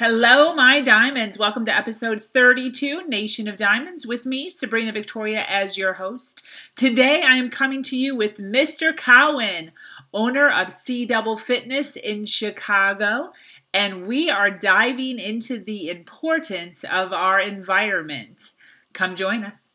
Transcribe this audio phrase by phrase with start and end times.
[0.00, 1.38] Hello, my diamonds.
[1.38, 6.42] Welcome to episode 32, Nation of Diamonds, with me, Sabrina Victoria, as your host.
[6.74, 8.96] Today, I am coming to you with Mr.
[8.96, 9.72] Cowan,
[10.14, 13.34] owner of C Double Fitness in Chicago,
[13.74, 18.52] and we are diving into the importance of our environment.
[18.94, 19.74] Come join us.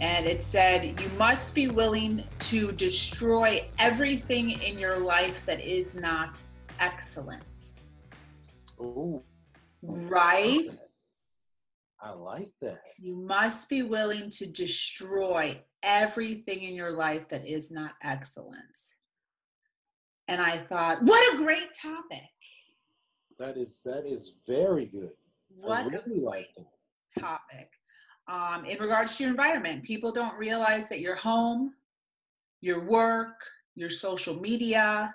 [0.00, 5.96] And it said, You must be willing to destroy everything in your life that is
[5.96, 6.40] not
[6.80, 7.74] excellent.
[8.80, 9.22] Ooh,
[9.82, 10.68] Right?
[12.00, 12.80] I like that.
[12.98, 18.76] You must be willing to destroy everything in your life that is not excellent.
[20.28, 22.20] And I thought, what a great topic.
[23.38, 25.12] That is that is very good.
[25.48, 26.66] What I a really like great
[27.16, 27.20] that.
[27.20, 27.70] topic.
[28.28, 31.74] Um, in regards to your environment, people don't realize that your home,
[32.60, 33.40] your work,
[33.76, 35.14] your social media,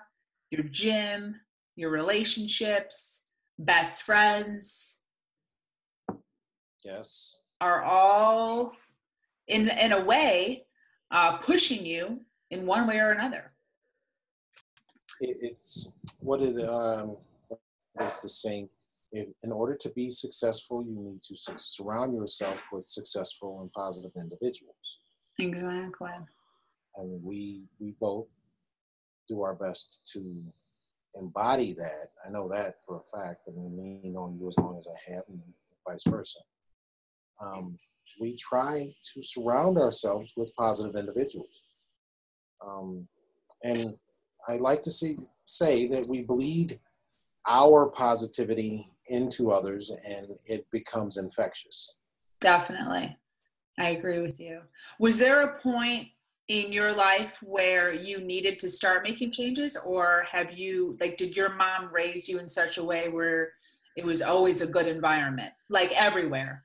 [0.50, 1.38] your gym,
[1.76, 3.24] your relationships,
[3.58, 4.98] best friends
[6.84, 7.40] Yes.
[7.60, 8.72] are all
[9.46, 10.64] in in a way
[11.12, 13.52] uh, pushing you in one way or another.
[15.20, 17.16] It's what it um
[18.00, 18.68] is the saying.
[19.12, 23.70] If, in order to be successful, you need to su- surround yourself with successful and
[23.72, 24.74] positive individuals.
[25.38, 26.10] Exactly.
[26.96, 28.28] And we we both
[29.28, 30.42] do our best to
[31.14, 32.10] embody that.
[32.26, 33.46] I know that for a fact.
[33.46, 35.40] And I mean, me knowing you as long as I have, and
[35.86, 36.38] vice versa.
[37.40, 37.76] Um,
[38.20, 41.62] we try to surround ourselves with positive individuals.
[42.64, 43.08] Um,
[43.64, 43.94] and
[44.48, 46.78] I like to see say that we bleed
[47.48, 51.92] our positivity into others, and it becomes infectious.
[52.40, 53.16] Definitely.
[53.78, 54.62] I agree with you.
[54.98, 56.08] Was there a point
[56.48, 61.36] in your life where you needed to start making changes or have you like did
[61.36, 63.52] your mom raise you in such a way where
[63.96, 66.60] it was always a good environment like everywhere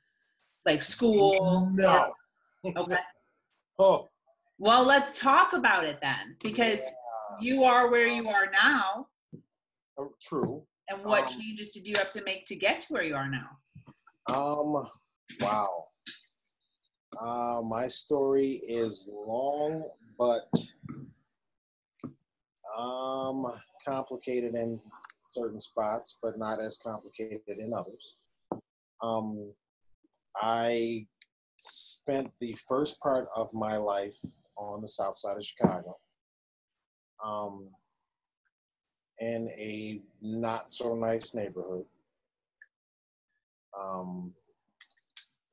[0.66, 2.12] like school No.
[2.76, 2.98] okay
[3.80, 4.10] Oh,
[4.58, 6.82] well let's talk about it then because
[7.40, 9.08] you are where you are now
[9.98, 10.64] uh, true.
[10.90, 13.30] And what Um, changes did you have to make to get to where you are
[13.30, 13.50] now
[14.34, 14.86] Um,
[15.40, 15.88] wow.
[17.20, 19.84] Uh, my story is long,
[20.20, 20.50] but
[22.78, 23.48] um,
[23.86, 24.80] complicated in
[25.34, 28.16] certain spots, but not as complicated in others.
[29.02, 29.54] Um,
[30.42, 31.08] I
[31.58, 34.18] spent the first part of my life
[34.58, 35.98] on the south side of Chicago.
[37.24, 37.70] Um,
[39.20, 41.86] in a not so nice neighborhood.
[43.80, 44.34] Um,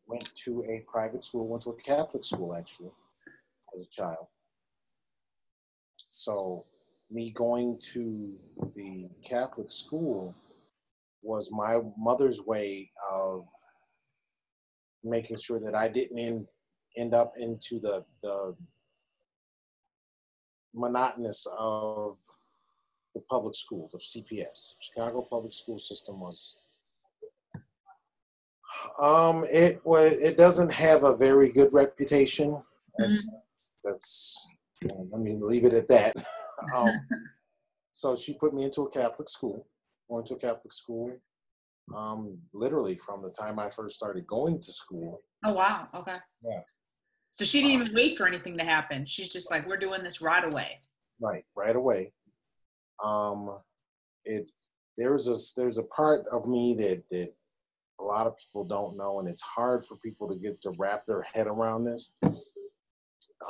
[0.06, 2.90] went to a private school, went to a Catholic school actually,
[3.74, 4.26] as a child.
[6.08, 6.64] So,
[7.10, 8.34] me going to
[8.74, 10.34] the Catholic school
[11.22, 13.46] was my mother's way of
[15.02, 16.46] making sure that I didn't end,
[16.96, 18.54] end up into the, the
[20.74, 22.16] monotonous of
[23.14, 24.74] the public school, the CPS.
[24.80, 26.56] Chicago public school system was
[29.00, 30.12] um, it was.
[30.18, 32.60] It doesn't have a very good reputation.
[32.98, 33.28] That's
[33.84, 34.46] that's.
[34.84, 36.14] uh, let me leave it at that.
[36.76, 36.88] um,
[37.92, 39.66] so she put me into a Catholic school.
[40.08, 41.12] Went to a Catholic school.
[41.94, 45.20] Um, literally from the time I first started going to school.
[45.44, 46.60] oh wow okay Yeah.
[47.32, 50.22] so she didn't even wait for anything to happen she's just like we're doing this
[50.22, 50.78] right away
[51.20, 52.12] Right, right away.
[53.04, 53.58] Um,
[54.24, 54.50] it
[54.96, 57.32] there's a there's a part of me that that
[58.00, 61.04] a lot of people don't know, and it's hard for people to get to wrap
[61.04, 62.12] their head around this.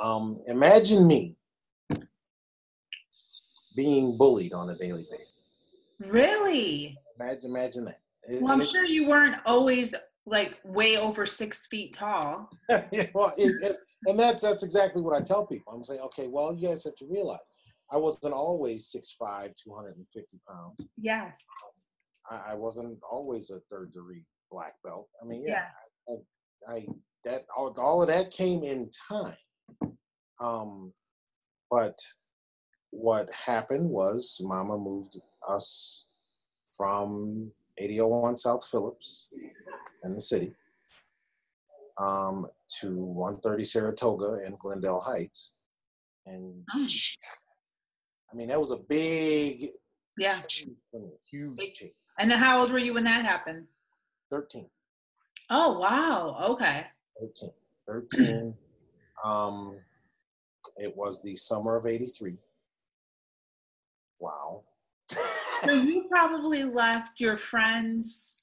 [0.01, 1.35] Um, imagine me
[3.75, 5.65] being bullied on a daily basis.
[5.99, 7.99] really Imagine, imagine that.
[8.27, 9.93] It- well i'm it- sure you weren't always
[10.25, 15.23] like way over six feet tall Yeah, well, it, and that's that's exactly what I
[15.23, 15.71] tell people.
[15.73, 17.39] I'm saying, okay, well, you guys have to realize
[17.91, 20.85] I wasn't always 6'5", 250 pounds.
[20.97, 21.45] yes
[22.29, 25.07] I, I wasn't always a third degree black belt.
[25.21, 25.65] I mean, yeah,
[26.09, 26.13] I,
[26.71, 26.87] I
[27.23, 29.35] that all, all of that came in time.
[30.39, 30.93] Um,
[31.69, 31.97] but
[32.91, 36.07] what happened was Mama moved us
[36.75, 39.27] from 8001 South Phillips
[40.03, 40.53] in the city
[41.97, 42.47] um,
[42.79, 45.53] to 130 Saratoga in Glendale Heights.
[46.25, 46.87] And Oh.
[48.35, 49.69] I mean, that was a big,
[50.17, 50.41] Yeah.
[50.49, 50.75] huge,
[51.31, 51.93] huge change.
[52.19, 53.65] And then how old were you when that happened?
[54.29, 54.69] 13.
[55.49, 56.37] Oh wow.
[56.49, 56.85] Okay.
[57.21, 57.49] 13.
[57.87, 58.53] 13.
[59.23, 59.77] um,
[60.75, 62.35] it was the summer of 83.
[64.19, 64.63] Wow.
[65.63, 68.39] So you probably left your friends,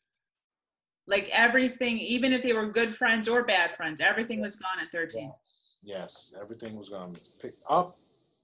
[1.07, 4.91] like everything, even if they were good friends or bad friends, everything was gone at
[4.91, 5.25] 13.
[5.27, 7.15] Yes, yes, everything was gone.
[7.43, 7.99] Picked up,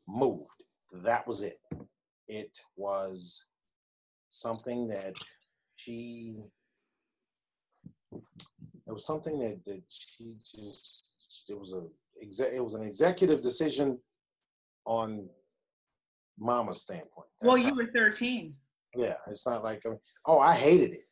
[0.06, 0.62] moved.
[0.92, 1.60] That was it.
[2.26, 3.44] It was
[4.28, 5.14] something that
[5.76, 6.36] she.
[8.12, 11.04] It was something that, that she just.
[11.48, 13.98] It was a It was an executive decision
[14.84, 15.28] on
[16.38, 17.28] Mama's standpoint.
[17.42, 18.54] Well, you were 13.
[18.96, 21.04] yeah, it's not like I mean, oh, I hated it.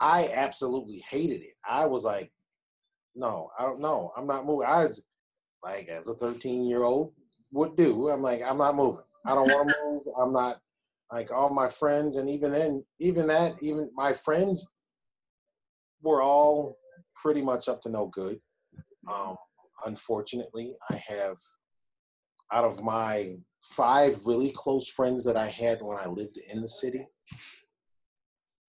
[0.00, 1.54] I absolutely hated it.
[1.68, 2.30] I was like,
[3.14, 4.12] no, I don't know.
[4.16, 4.66] I'm not moving.
[4.68, 5.04] I was
[5.62, 7.12] like, as a 13 year old
[7.54, 8.08] would do.
[8.08, 9.04] I'm like, I'm not moving.
[9.24, 10.02] I don't want to move.
[10.18, 10.60] I'm not
[11.12, 14.66] like all my friends, and even then, even that, even my friends
[16.02, 16.76] were all
[17.14, 18.40] pretty much up to no good.
[19.10, 19.36] Um,
[19.86, 21.36] unfortunately, I have
[22.52, 26.68] out of my five really close friends that I had when I lived in the
[26.68, 27.06] city,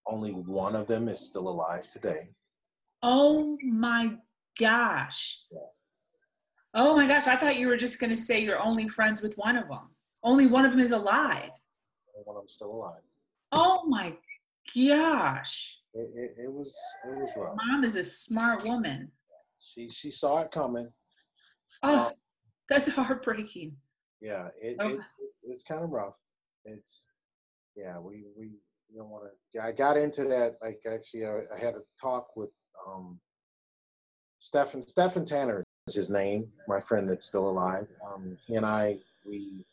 [0.07, 2.35] only one of them is still alive today.
[3.01, 4.15] Oh my
[4.59, 5.41] gosh.
[5.51, 5.59] Yeah.
[6.77, 7.27] Oh my gosh.
[7.27, 9.89] I thought you were just going to say you're only friends with one of them.
[10.23, 11.49] Only one of them is alive.
[12.15, 13.01] Only One of them still alive.
[13.51, 14.13] Oh my
[14.75, 15.79] gosh.
[15.93, 16.75] It, it, it was
[17.05, 17.55] it was rough.
[17.55, 19.11] Mom is a smart woman.
[19.59, 20.89] She she saw it coming.
[21.81, 22.11] Oh, Um,
[22.67, 23.77] that's heartbreaking.
[24.21, 24.95] yeah, it, Okay.
[24.95, 25.01] it
[25.43, 26.15] it's kind of rough.
[26.65, 27.05] It's
[27.77, 28.49] yeah, we we
[28.95, 29.61] don't want to.
[29.63, 32.49] I got into that like actually I, I had a talk with
[32.85, 33.19] um
[34.39, 37.87] Stefan Stefan Tanner is his name, my friend that's still alive.
[38.05, 39.65] Um, he and I we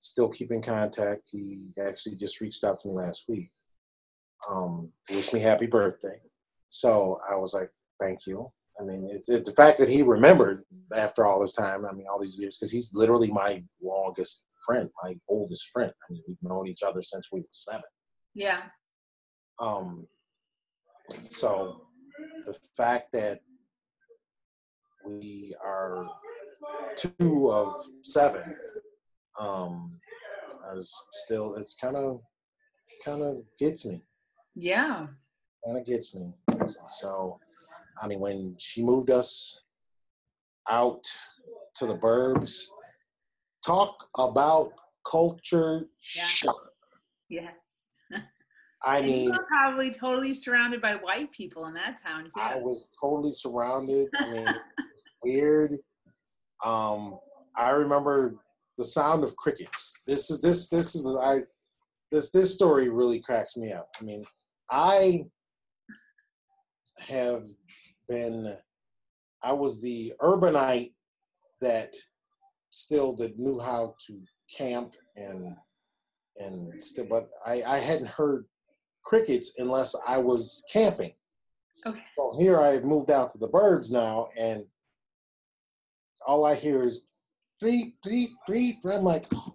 [0.00, 1.22] still keep in contact.
[1.30, 3.50] He actually just reached out to me last week.
[4.48, 6.20] Um, to wish me happy birthday.
[6.68, 8.52] So I was like, thank you.
[8.80, 10.64] I mean, it's, it's the fact that he remembered
[10.94, 11.84] after all this time.
[11.84, 15.90] I mean, all these years, because he's literally my longest friend, my oldest friend.
[15.90, 17.82] I mean, we've known each other since we were seven.
[18.34, 18.60] Yeah.
[19.58, 20.06] Um,
[21.22, 21.86] so
[22.46, 23.40] the fact that
[25.08, 26.06] we are
[26.96, 28.54] two of seven,
[29.38, 29.98] um,
[30.68, 32.20] I was still, it's kind of,
[33.04, 34.02] kind of gets me.
[34.54, 35.06] Yeah.
[35.64, 36.32] kind of gets me.
[37.00, 37.38] So,
[38.02, 39.62] I mean, when she moved us
[40.68, 41.04] out
[41.76, 42.64] to the burbs,
[43.64, 44.72] talk about
[45.10, 46.24] culture Yeah.
[46.26, 46.60] shock.
[47.28, 47.54] Yes.
[48.84, 52.40] I And mean, were probably totally surrounded by white people in that town too.
[52.40, 54.08] I was totally surrounded.
[54.20, 54.46] I mean,
[55.22, 55.78] weird.
[56.64, 57.18] Um,
[57.56, 58.36] I remember
[58.76, 59.92] the sound of crickets.
[60.06, 61.42] This is this this is I
[62.10, 63.88] this this story really cracks me up.
[64.00, 64.24] I mean,
[64.70, 65.24] I
[66.98, 67.44] have
[68.08, 68.56] been
[69.42, 70.92] I was the urbanite
[71.60, 71.94] that
[72.70, 74.20] still that knew how to
[74.56, 75.56] camp and
[76.38, 78.46] and still but I, I hadn't heard
[79.04, 81.12] crickets unless I was camping.
[81.86, 82.02] Okay.
[82.16, 84.64] So here I've moved out to the burbs now, and
[86.28, 87.00] all I hear is
[87.60, 88.76] beep, beep, beep.
[88.84, 89.54] I'm like, oh,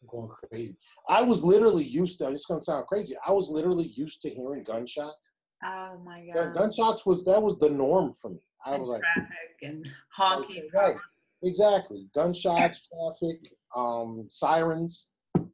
[0.00, 0.78] I'm going crazy.
[1.08, 3.16] I was literally used to, it's going to sound crazy.
[3.26, 5.30] I was literally used to hearing gunshots.
[5.64, 6.54] Oh my god.
[6.54, 8.38] Gunshots was, that was the norm for me.
[8.64, 10.68] I And was like, traffic and honking.
[10.72, 10.96] right,
[11.42, 12.08] exactly.
[12.14, 13.40] Gunshots, traffic,
[13.74, 15.08] um, sirens.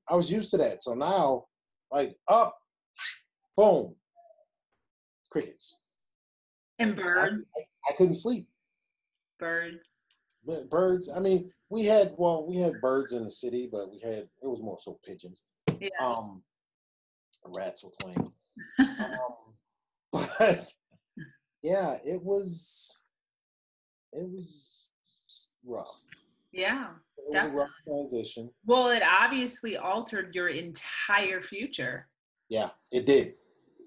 [0.08, 0.82] I was used to that.
[0.82, 1.46] So now,
[1.90, 2.58] like, up,
[3.56, 3.94] boom,
[5.30, 5.78] crickets.
[6.78, 7.44] And I, birds.
[7.56, 8.48] I, I couldn't sleep.
[9.38, 9.94] Birds.
[10.70, 11.08] Birds.
[11.14, 14.28] I mean, we had well, we had birds in the city, but we had it
[14.42, 15.42] was more so pigeons.
[15.80, 15.88] Yeah.
[16.00, 16.42] Um,
[17.56, 18.32] rats were playing.
[19.00, 19.08] um,
[20.38, 20.72] but
[21.62, 22.98] yeah, it was
[24.12, 24.90] it was
[25.64, 26.04] rough.
[26.52, 26.88] yeah.
[27.18, 28.50] It was a rough transition.
[28.66, 32.08] Well, it obviously altered your entire future.
[32.48, 33.34] Yeah, it did.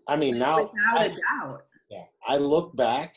[0.08, 1.62] I mean, now Without I, a doubt.
[1.90, 3.16] yeah, I look back.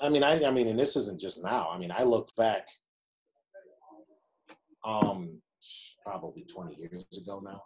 [0.00, 1.68] I mean, I I mean, and this isn't just now.
[1.70, 2.66] I mean, I looked back.
[4.84, 5.40] Um,
[6.04, 7.62] probably 20 years ago now.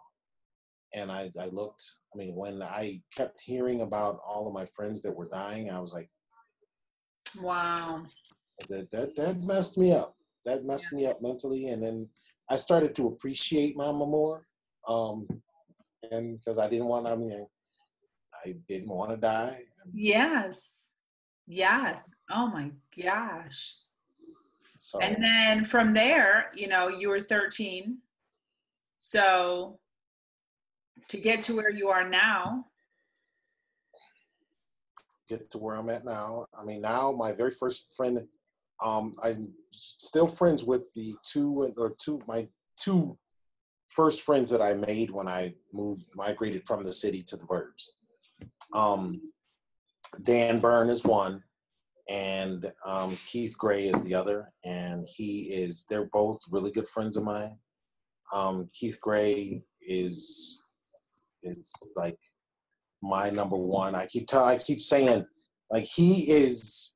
[0.93, 5.01] And I, I looked, I mean, when I kept hearing about all of my friends
[5.01, 6.09] that were dying, I was like,
[7.41, 8.03] Wow.
[8.69, 10.15] That that, that messed me up.
[10.45, 12.07] That messed me up mentally, and then
[12.49, 14.47] I started to appreciate Mama more.
[14.87, 15.27] Um,
[16.11, 17.45] and because I didn't want, I mean,
[18.45, 19.59] I didn't want to die.
[19.93, 20.91] Yes.
[21.47, 22.11] Yes.
[22.29, 22.69] Oh my
[23.01, 23.75] gosh.
[24.75, 27.97] So And then from there, you know, you were 13.
[28.99, 29.77] So
[31.07, 32.65] to get to where you are now,
[35.27, 36.45] get to where I'm at now.
[36.57, 38.19] I mean, now my very first friend,
[38.83, 43.17] um, I'm still friends with the two or two my two
[43.89, 47.89] first friends that I made when I moved migrated from the city to the burbs.
[48.73, 49.21] Um,
[50.23, 51.43] Dan Byrne is one,
[52.09, 55.85] and um, Keith Gray is the other, and he is.
[55.89, 57.57] They're both really good friends of mine.
[58.33, 60.59] Um, Keith Gray is
[61.43, 62.17] is like
[63.01, 63.95] my number one.
[63.95, 65.25] I keep tell I keep saying
[65.71, 66.93] like he is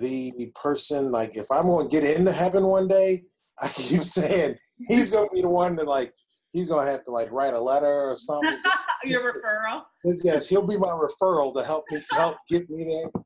[0.00, 3.24] the person like if I'm going to get into heaven one day,
[3.60, 4.56] I keep saying
[4.88, 6.12] he's going to be the one that like
[6.54, 8.58] he's to have to like write a letter or something.
[9.04, 9.82] your referral.
[10.22, 13.22] yes, he'll be my referral to help me help get me there.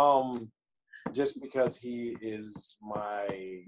[0.00, 0.50] Um,
[1.12, 3.62] just because he is my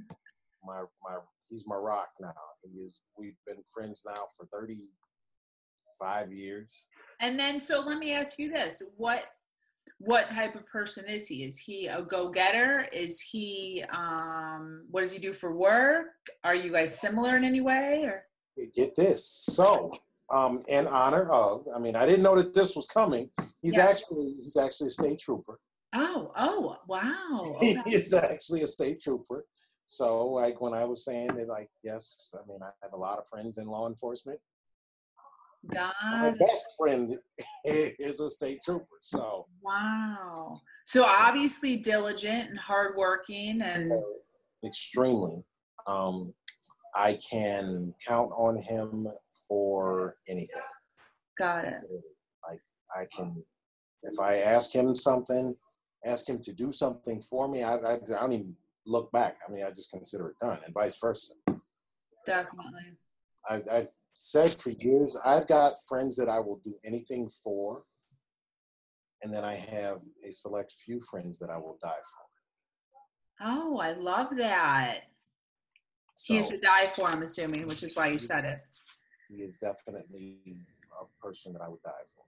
[0.65, 2.33] my my he's my rock now.
[2.65, 3.01] He is.
[3.17, 4.91] We've been friends now for thirty
[6.01, 6.89] five years.
[7.21, 9.25] And then, so let me ask you this: what
[9.99, 11.45] what type of person is he?
[11.45, 12.89] Is he a go getter?
[12.93, 16.07] Is he um, what does he do for work?
[16.43, 18.03] Are you guys similar in any way?
[18.05, 18.25] Or
[18.75, 19.27] Get this.
[19.29, 19.91] So,
[20.33, 23.31] um, in honor of, I mean, I didn't know that this was coming.
[23.61, 25.59] He's actually he's actually a state trooper.
[25.95, 27.59] oh, oh, wow.
[27.63, 27.91] He Okay.
[27.97, 29.45] is actually a state trooper.
[29.87, 33.19] So, like when I was saying that, like, yes, I mean, I have a lot
[33.19, 34.41] of friends in law enforcement.
[35.73, 35.93] God.
[36.11, 37.19] My best friend
[37.65, 38.87] is a state trooper.
[39.01, 40.61] So, wow.
[40.87, 43.93] So obviously diligent and hardworking, and
[44.65, 45.43] extremely.
[45.87, 46.33] Um,
[46.97, 49.07] I can count on him
[49.47, 50.49] for anything.
[51.37, 51.83] got it.
[52.49, 52.61] Like
[52.97, 53.45] I can,
[54.03, 55.55] if I ask him something,
[56.07, 59.37] ask him to do something for me, I, I, I don't even look back.
[59.47, 61.35] I mean, I just consider it done, and vice versa.
[62.25, 62.97] Definitely.
[63.47, 67.83] I, I've said for years, I've got friends that I will do anything for,
[69.23, 72.27] and then I have a select few friends that I will die for.
[73.43, 75.03] Oh, I love that.
[76.25, 78.61] He's to die for, I'm assuming, which is why you said it.
[79.29, 80.39] he is definitely
[81.01, 82.25] a person that I would die for.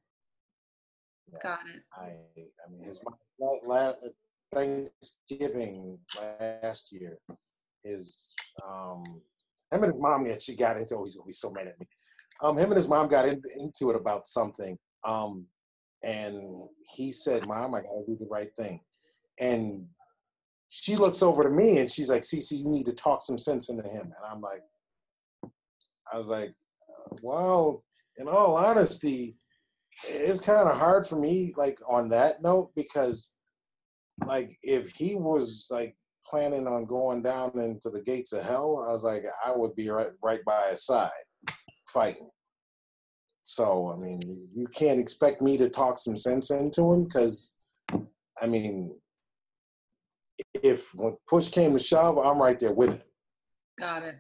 [1.33, 1.39] Yeah.
[1.43, 1.83] Got it.
[1.97, 3.01] I, I mean, his
[3.41, 3.93] la- la-
[4.53, 7.19] Thanksgiving last year,
[7.83, 8.35] his
[8.67, 9.03] um,
[9.71, 10.97] him and his mom that she got into.
[10.97, 11.87] Oh, he's gonna be so mad at me.
[12.43, 14.79] Um, him and his mom got in, into it about something.
[15.05, 15.47] Um,
[16.03, 16.41] and
[16.97, 18.81] he said, "Mom, I gotta do the right thing."
[19.39, 19.87] And
[20.69, 23.69] she looks over to me and she's like, "Cece, you need to talk some sense
[23.69, 24.63] into him." And I'm like,
[26.13, 26.53] I was like,
[27.23, 27.85] "Well,
[28.19, 29.37] in all honesty."
[30.07, 33.33] it's kind of hard for me like on that note because
[34.27, 38.93] like if he was like planning on going down into the gates of hell i
[38.93, 41.11] was like i would be right, right by his side
[41.93, 42.29] fighting
[43.41, 44.21] so i mean
[44.53, 47.55] you can't expect me to talk some sense into him because
[48.41, 48.97] i mean
[50.63, 53.03] if when push came to shove i'm right there with him
[53.79, 54.17] Got it.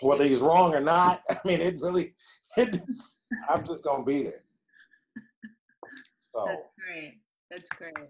[0.00, 2.14] whether he's wrong or not i mean it really
[2.56, 2.80] it,
[3.48, 4.44] i'm just gonna be there
[6.34, 7.20] so That's great.
[7.50, 8.08] That's great.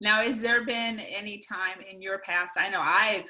[0.00, 2.56] Now, has there been any time in your past?
[2.58, 3.28] I know I've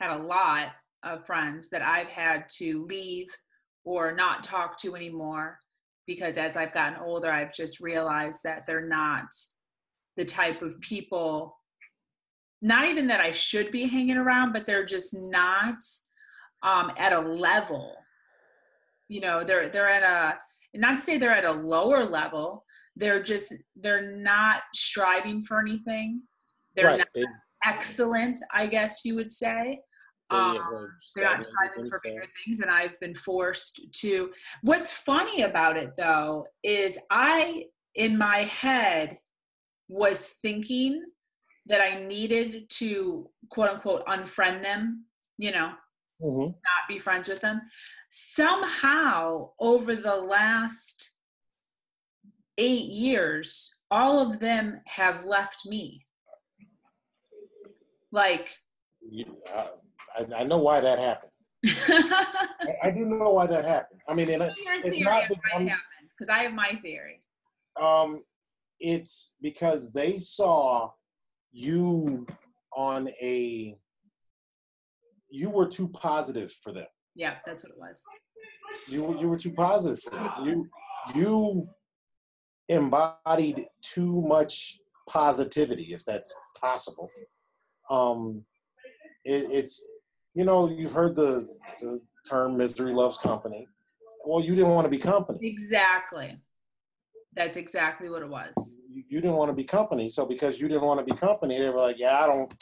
[0.00, 0.70] had a lot
[1.04, 3.26] of friends that I've had to leave
[3.84, 5.58] or not talk to anymore
[6.06, 9.26] because as I've gotten older, I've just realized that they're not
[10.16, 11.57] the type of people,
[12.60, 15.76] not even that I should be hanging around, but they're just not
[16.62, 17.94] um, at a level.
[19.08, 20.38] You know, they're they're at a
[20.78, 22.64] not to say they're at a lower level,
[22.98, 26.22] they're just they're not striving for anything
[26.76, 26.98] they're right.
[26.98, 27.24] not They-
[27.64, 29.80] excellent i guess you would say
[30.30, 34.30] they, um, they're not striving for bigger things and i've been forced to
[34.62, 39.18] what's funny about it though is i in my head
[39.88, 41.02] was thinking
[41.68, 45.04] that i needed to quote unquote unfriend them
[45.38, 45.72] you know
[46.20, 46.48] Mhm.
[46.48, 47.60] not be friends with them.
[48.08, 51.12] Somehow, over the last
[52.56, 56.04] eight years, all of them have left me.
[58.10, 58.56] Like,
[59.54, 59.68] uh,
[60.18, 61.30] I, I know why that happened.
[62.68, 64.00] I, I do know why that happened.
[64.08, 64.40] I mean, it-
[64.84, 67.20] it's not of that why I'm- it happened, because I have my theory.
[67.80, 68.24] um,
[68.80, 70.90] it's because they saw
[71.58, 72.24] you
[72.76, 73.76] on a
[75.28, 76.86] you were too positive for them.
[77.16, 78.02] Yeah, that's what it was.
[78.88, 80.30] You you were too positive for them.
[80.44, 80.68] You
[81.14, 81.68] you
[82.68, 87.10] embodied too much positivity, if that's possible.
[87.90, 88.44] Um,
[89.24, 89.84] it, it's
[90.34, 91.48] you know you've heard the,
[91.80, 93.66] the term "misery loves company."
[94.24, 95.38] Well, you didn't want to be company.
[95.42, 96.38] Exactly.
[97.34, 98.80] That's exactly what it was.
[99.08, 101.68] You, didn't want to be company, so because you didn't want to be company, they
[101.68, 102.52] were like, "Yeah, I don't."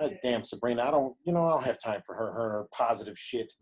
[0.00, 3.18] Ah, damn Sabrina, I don't, you know, I don't have time for her, her positive
[3.18, 3.52] shit.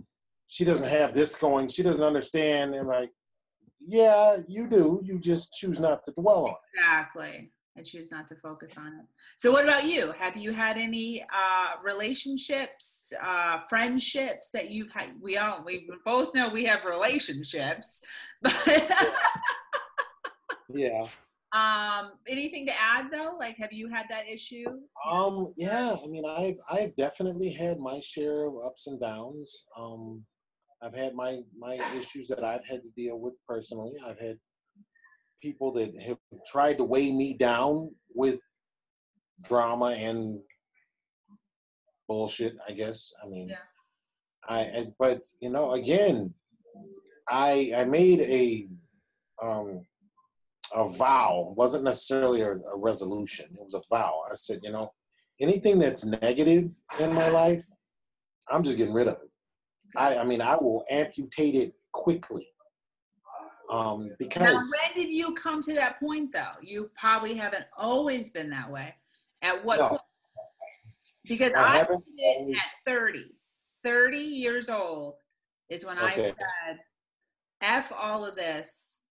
[0.49, 1.69] She doesn't have this going.
[1.69, 2.75] She doesn't understand.
[2.75, 3.11] And like,
[3.81, 5.01] yeah, you do.
[5.03, 6.57] You just choose not to dwell on it.
[6.75, 7.53] Exactly.
[7.79, 9.07] I choose not to focus on it.
[9.37, 10.13] So, what about you?
[10.13, 15.11] Have you had any uh, relationships, uh, friendships that you've had?
[15.21, 18.01] We all, we both know we have relationships,
[18.43, 18.93] but
[20.69, 21.05] Yeah.
[21.53, 23.37] Um, anything to add though?
[23.39, 24.65] Like, have you had that issue?
[25.09, 29.65] Um, yeah, I mean, I've I've definitely had my share of ups and downs.
[29.79, 30.25] Um,
[30.83, 33.93] I've had my my issues that I've had to deal with personally.
[34.05, 34.39] I've had
[35.43, 36.19] people that have
[36.51, 38.41] tried to weigh me down with
[39.43, 40.41] drama and
[42.09, 42.57] bullshit.
[42.69, 43.13] I guess.
[43.23, 43.57] I mean, Yeah.
[44.49, 46.35] I, I but you know, again,
[47.29, 48.69] I I made a
[49.43, 49.87] um
[50.75, 51.49] a vow.
[51.51, 53.47] It wasn't necessarily a, a resolution.
[53.53, 54.23] It was a vow.
[54.31, 54.93] I said, you know,
[55.41, 57.67] anything that's negative in my life,
[58.49, 59.31] I'm just getting rid of it.
[59.97, 62.47] I, I mean, I will amputate it quickly.
[63.71, 66.55] Um, Now, because when did you come to that point though?
[66.63, 68.95] You probably haven't always been that way.
[69.43, 69.89] At what No.
[69.89, 70.01] point?
[71.25, 73.25] Because I I, did it at 30.
[73.83, 75.15] 30 years old
[75.69, 76.35] is when I said,
[77.61, 79.03] F all of this.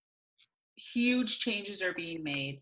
[0.78, 2.62] Huge changes are being made.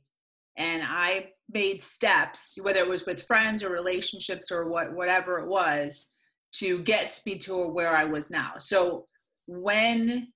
[0.57, 5.47] And I made steps, whether it was with friends or relationships or what whatever it
[5.47, 6.07] was,
[6.53, 8.53] to get me to where I was now.
[8.59, 9.05] So
[9.47, 10.27] when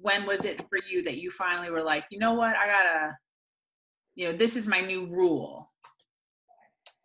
[0.00, 3.16] when was it for you that you finally were like, you know what, I gotta,
[4.14, 5.72] you know, this is my new rule.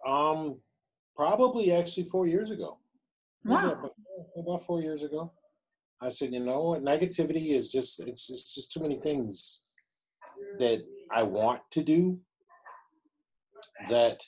[0.08, 0.60] um,
[1.16, 2.78] probably actually four years ago.
[3.44, 3.72] Wow.
[3.72, 3.92] about,
[4.38, 5.32] about four years ago.
[6.00, 9.62] I said, you know what, negativity is just it's it's just too many things
[10.60, 12.20] that I want to do
[13.90, 14.22] that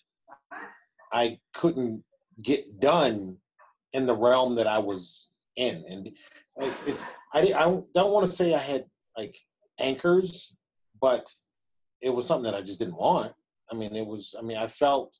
[1.11, 2.03] I couldn't
[2.41, 3.37] get done
[3.93, 6.09] in the realm that I was in, and
[6.57, 8.85] like it's I I don't, want to say I had
[9.17, 9.35] like
[9.79, 10.55] anchors,
[11.01, 11.27] but
[12.01, 13.33] it was something that I just didn't want.
[13.71, 14.35] I mean, it was.
[14.37, 15.17] I mean, I felt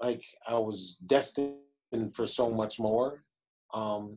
[0.00, 1.56] like I was destined
[2.14, 3.24] for so much more,
[3.74, 4.16] um,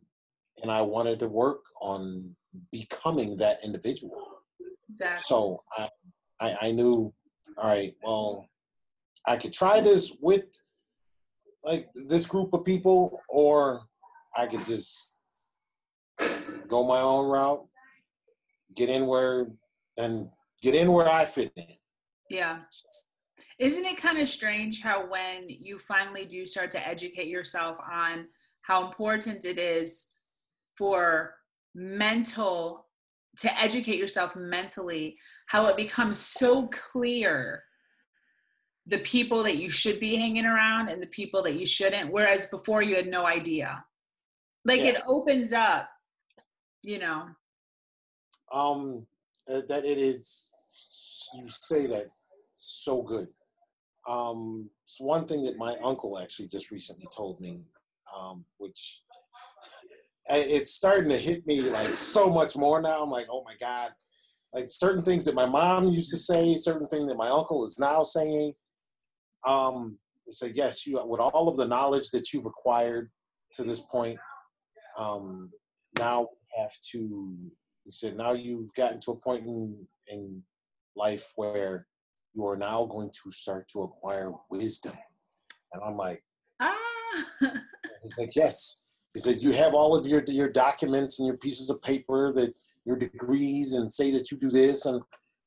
[0.62, 2.34] and I wanted to work on
[2.70, 4.33] becoming that individual.
[4.94, 5.24] Exactly.
[5.26, 5.88] So I,
[6.40, 7.12] I, I knew,
[7.58, 8.46] all right, well,
[9.26, 10.44] I could try this with
[11.64, 13.82] like this group of people, or
[14.36, 15.16] I could just
[16.68, 17.66] go my own route,
[18.76, 19.46] get in where
[19.96, 20.28] and
[20.62, 21.64] get in where I fit in.
[22.30, 22.58] Yeah.
[23.58, 28.26] Isn't it kind of strange how when you finally do start to educate yourself on
[28.62, 30.08] how important it is
[30.76, 31.34] for
[31.74, 32.86] mental
[33.38, 35.16] to educate yourself mentally,
[35.46, 37.64] how it becomes so clear
[38.86, 42.46] the people that you should be hanging around and the people that you shouldn't, whereas
[42.46, 43.84] before you had no idea.
[44.64, 45.88] Like it opens up,
[46.82, 47.28] you know.
[48.52, 49.06] um
[49.48, 50.50] uh, that it is
[51.34, 52.06] you say that
[52.56, 53.28] so good
[54.08, 57.60] um it's one thing that my uncle actually just recently told me
[58.16, 59.00] um which
[60.30, 63.90] it's starting to hit me like so much more now i'm like oh my god
[64.54, 67.78] like certain things that my mom used to say certain things that my uncle is
[67.78, 68.52] now saying
[69.46, 69.98] um
[70.30, 73.10] so yes you with all of the knowledge that you've acquired
[73.52, 74.18] to this point
[74.98, 75.50] um
[75.98, 77.36] now have to
[77.84, 80.42] he said, now you've gotten to a point in, in
[80.96, 81.86] life where
[82.34, 84.94] you are now going to start to acquire wisdom.
[85.72, 86.22] And I'm like,
[86.60, 86.76] Ah.
[88.02, 88.80] he's like, yes.
[89.14, 92.52] He said, you have all of your, your documents and your pieces of paper that
[92.84, 94.86] your degrees and say that you do this.
[94.86, 95.00] And,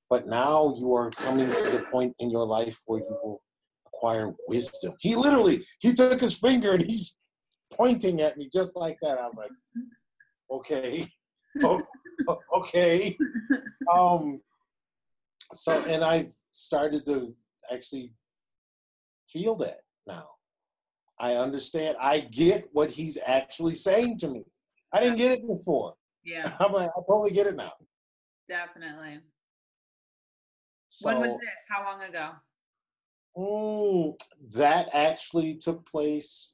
[0.09, 3.41] but now you are coming to the point in your life where you will
[3.85, 4.93] acquire wisdom.
[4.99, 7.15] He literally, he took his finger and he's
[7.73, 9.19] pointing at me just like that.
[9.19, 9.51] I'm like,
[10.51, 11.07] okay.
[12.57, 13.17] Okay.
[13.93, 14.41] Um,
[15.53, 17.35] so, and I've started to
[17.71, 18.13] actually
[19.27, 20.27] feel that now.
[21.19, 21.97] I understand.
[21.99, 24.43] I get what he's actually saying to me.
[24.93, 25.95] I didn't get it before.
[26.23, 27.73] yeah, I'm like, I totally get it now.
[28.47, 29.19] definitely.
[30.89, 31.65] So, when was this?
[31.69, 32.31] How long ago?
[33.37, 34.15] Mm,
[34.55, 36.53] that actually took place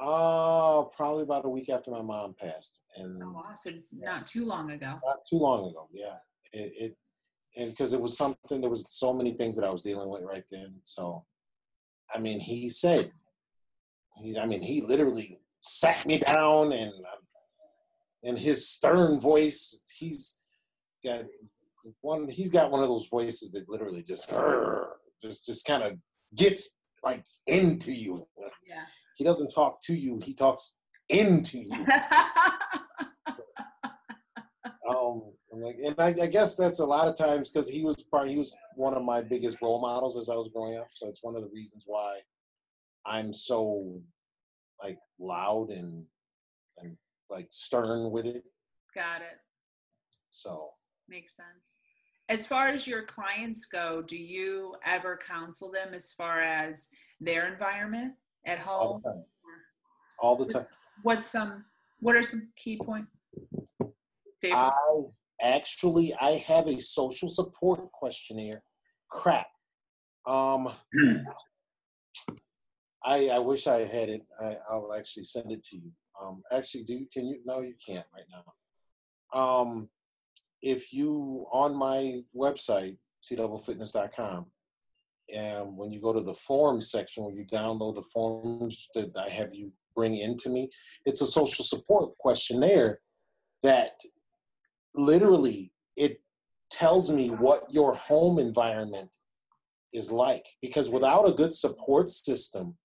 [0.00, 3.52] uh probably about a week after my mom passed and Oh, wow.
[3.56, 4.98] So not too long ago.
[5.04, 6.14] not too long ago yeah
[6.52, 6.96] it, it
[7.56, 10.22] and because it was something there was so many things that i was dealing with
[10.22, 11.24] right then so
[12.14, 13.10] i mean he said
[14.22, 17.22] he i mean he literally sat me down and um,
[18.22, 20.36] in his stern voice he's
[21.04, 21.24] got
[22.00, 24.28] one he's got one of those voices that literally just
[25.22, 25.92] just just kind of
[26.36, 28.26] gets like into you
[28.66, 28.82] Yeah.
[29.16, 30.76] he doesn't talk to you he talks
[31.08, 31.86] into you
[34.88, 37.96] um I'm like and I, I guess that's a lot of times because he was
[38.10, 41.08] part he was one of my biggest role models as i was growing up so
[41.08, 42.18] it's one of the reasons why
[43.08, 44.00] i'm so
[44.82, 46.04] like loud and
[46.78, 46.96] and
[47.30, 48.44] like stern with it
[48.94, 49.38] Got it.
[50.30, 50.70] so
[51.08, 51.78] Makes sense.
[52.28, 56.88] As far as your clients go, do you ever counsel them as far as
[57.20, 58.12] their environment
[58.46, 59.02] at all home?
[59.02, 59.24] the time
[60.20, 60.66] all the time
[61.02, 61.64] What's some
[62.00, 63.16] what are some key points?
[64.52, 64.70] I
[65.40, 68.62] actually I have a social support questionnaire.
[69.10, 69.46] Crap.
[70.26, 70.68] Um,
[73.04, 74.22] I I wish I had it.
[74.40, 75.90] I, I'll actually send it to you.
[76.20, 77.40] Um, actually, do you, can you?
[77.44, 79.38] No, you can't right now.
[79.40, 79.88] Um,
[80.62, 84.46] if you on my website cwfitness.com,
[85.34, 89.28] and when you go to the forms section where you download the forms that I
[89.28, 90.70] have you bring into me,
[91.04, 93.00] it's a social support questionnaire
[93.62, 94.00] that
[94.94, 96.20] literally it
[96.70, 99.10] tells me what your home environment
[99.92, 102.76] is like because without a good support system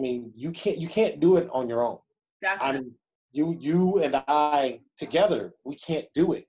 [0.00, 1.98] i mean you can't you can't do it on your own.
[2.60, 2.92] I mean
[3.32, 6.46] you you and i together we can't do it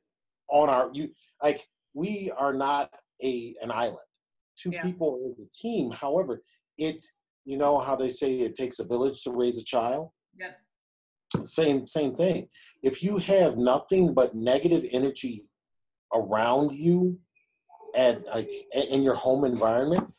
[0.49, 1.09] on our you
[1.43, 2.89] like we are not
[3.21, 4.07] a an island.
[4.57, 4.83] Two Yeah.
[4.83, 5.91] people is a team.
[5.91, 6.41] However
[6.77, 7.03] it
[7.43, 10.11] you know how they say it takes a village to raise a child?
[10.39, 10.57] Yep.
[11.43, 12.47] same same thing.
[12.81, 15.45] If you have nothing but negative energy
[16.13, 17.19] around you
[17.95, 20.13] and like in your home environment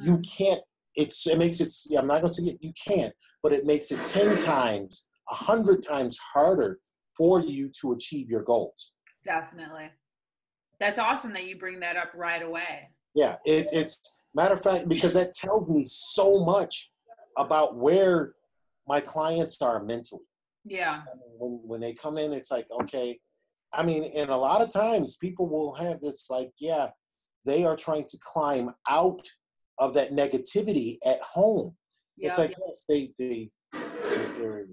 [0.00, 0.38] you mm.
[0.38, 0.62] can't
[1.02, 3.64] it's it makes it yeah, i'm not going to say it, you can't but it
[3.64, 6.78] makes it 10 times 100 times harder
[7.16, 8.92] for you to achieve your goals
[9.24, 9.90] Definitely.
[10.80, 12.88] That's awesome that you bring that up right away.
[13.14, 13.94] yeah it, it's
[14.34, 16.90] matter of fact because that tells me so much
[17.36, 18.32] about where
[18.86, 20.22] my clients are mentally
[20.64, 21.02] Yeah.
[21.38, 23.08] when when they come in, it's like okay.
[23.72, 26.86] I mean, and a lot of times people will have this like, yeah,
[27.44, 29.24] they are trying to climb out
[29.78, 31.76] of that negativity at home.
[32.16, 32.28] Yeah.
[32.28, 33.50] It's like yes, they they
[34.38, 34.66] their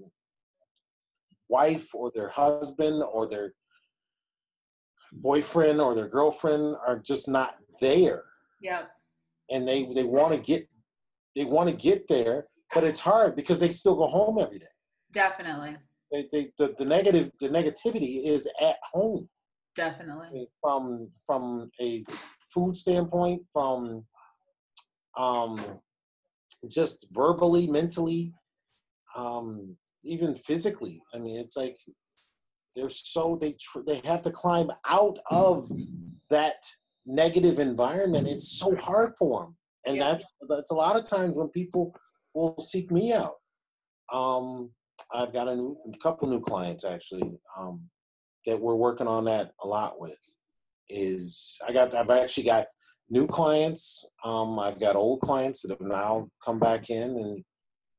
[1.48, 3.52] wife or their husband or their
[5.12, 8.24] boyfriend or their girlfriend are just not there,
[8.60, 8.82] yeah.
[9.50, 10.68] and they they want to get
[11.36, 14.66] they want to get there, but it's hard because they still go home every day.
[15.12, 15.76] Definitely.
[16.10, 19.28] They, they, the, the negative the negativity is at home.
[19.76, 20.48] Definitely.
[20.60, 22.02] from from a
[22.52, 24.04] food standpoint, from
[25.16, 25.80] um,
[26.68, 28.34] just verbally, mentally,
[29.14, 31.02] um, even physically.
[31.14, 31.76] I mean, it's like
[32.74, 35.70] they're so they tr- they have to climb out of
[36.30, 36.56] that
[37.06, 38.28] negative environment.
[38.28, 40.10] It's so hard for them, and Yeah.
[40.10, 41.94] that's that's a lot of times when people
[42.34, 43.36] will seek me out.
[44.12, 44.70] Um,
[45.12, 47.38] I've got a new a couple new clients actually.
[47.58, 47.88] Um,
[48.46, 50.20] that we're working on that a lot with
[50.88, 52.66] is I got I've actually got
[53.08, 54.04] new clients.
[54.24, 57.44] Um, I've got old clients that have now come back in and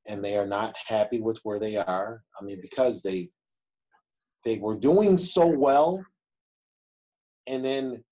[0.10, 2.24] and they are not happy with where they are.
[2.40, 3.30] I mean, because they
[4.46, 6.04] they were doing so well,
[7.46, 8.04] and then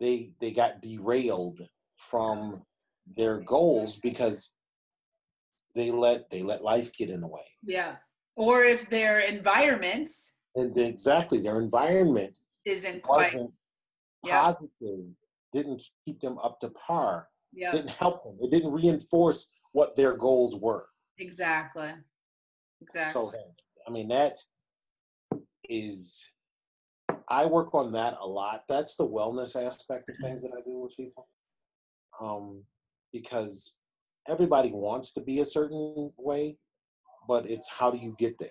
[0.00, 1.60] they they got derailed
[1.96, 2.62] from
[3.16, 4.54] their goals because
[5.74, 7.44] they let they let life get in the way.
[7.62, 7.96] Yeah.
[8.36, 10.08] Or if their environment
[10.54, 12.34] And exactly their environment
[12.64, 13.34] isn't quite.
[14.24, 14.42] Yeah.
[14.42, 15.00] positive,
[15.52, 17.72] didn't keep them up to par, Yeah.
[17.72, 18.38] didn't help them.
[18.42, 20.88] It didn't reinforce what their goals were.
[21.18, 21.92] Exactly.
[22.80, 23.22] Exactly.
[23.22, 23.38] So,
[23.86, 24.36] I mean, that
[25.68, 26.24] is,
[27.28, 28.64] I work on that a lot.
[28.68, 31.28] That's the wellness aspect of things that I do with people.
[32.20, 32.64] Um,
[33.12, 33.78] because
[34.28, 36.56] everybody wants to be a certain way,
[37.28, 38.50] but it's how do you get there?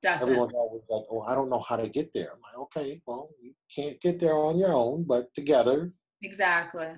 [0.00, 0.34] Definitely.
[0.34, 2.32] Everyone's always like, oh, I don't know how to get there.
[2.32, 6.88] I'm like, okay, well, you can't get there on your own, but together, Exactly.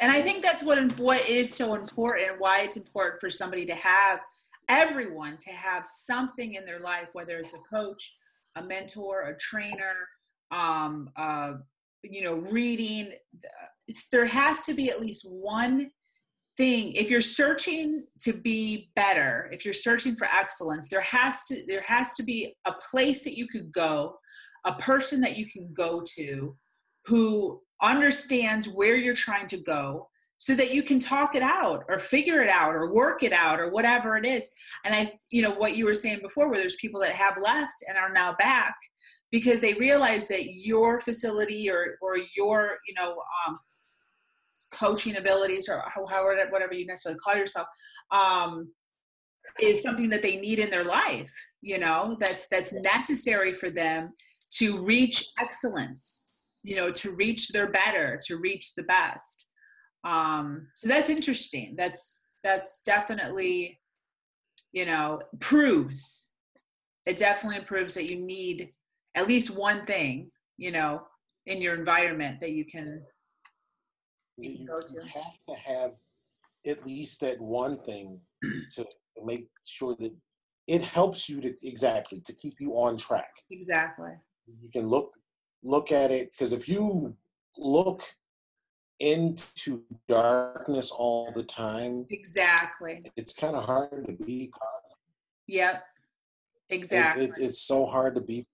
[0.00, 3.74] And I think that's what what is so important, why it's important for somebody to
[3.74, 4.20] have
[4.68, 8.14] everyone to have something in their life, whether it's a coach,
[8.56, 10.08] a mentor, a trainer,
[10.50, 11.54] um, uh,
[12.02, 13.12] you know, reading.
[14.10, 15.90] There has to be at least one
[16.56, 21.64] thing if you're searching to be better if you're searching for excellence there has to
[21.66, 24.14] there has to be a place that you could go
[24.66, 26.54] a person that you can go to
[27.06, 32.00] who understands where you're trying to go so that you can talk it out or
[32.00, 34.50] figure it out or work it out or whatever it is.
[34.84, 37.74] And i you know what you were saying before where there's people that have left
[37.88, 38.74] and are now back
[39.30, 43.12] because they realize that your facility or or your you know
[43.46, 43.56] um,
[44.72, 47.66] coaching abilities or however whatever you necessarily call yourself
[48.10, 48.68] um,
[49.60, 54.10] is something that they need in their life you know that's that's necessary for them
[54.50, 56.21] to reach excellence
[56.64, 59.48] you know to reach their better to reach the best.
[60.04, 61.74] Um, so that's interesting.
[61.76, 63.80] That's that's definitely
[64.72, 66.30] you know proves
[67.06, 68.70] it definitely proves that you need
[69.16, 71.02] at least one thing you know
[71.46, 73.02] in your environment that you can
[74.38, 75.92] you, you, you have to have
[76.66, 78.20] at least that one thing
[78.74, 78.86] to
[79.24, 80.12] make sure that
[80.68, 83.32] it helps you to exactly to keep you on track.
[83.50, 84.12] Exactly.
[84.60, 85.10] You can look
[85.62, 87.14] look at it because if you
[87.56, 88.02] look
[89.00, 93.02] into darkness all the time exactly.
[93.16, 94.52] it's kind of hard to be
[95.46, 95.84] yep.
[96.70, 98.46] Exactly it, it, it's so hard to be.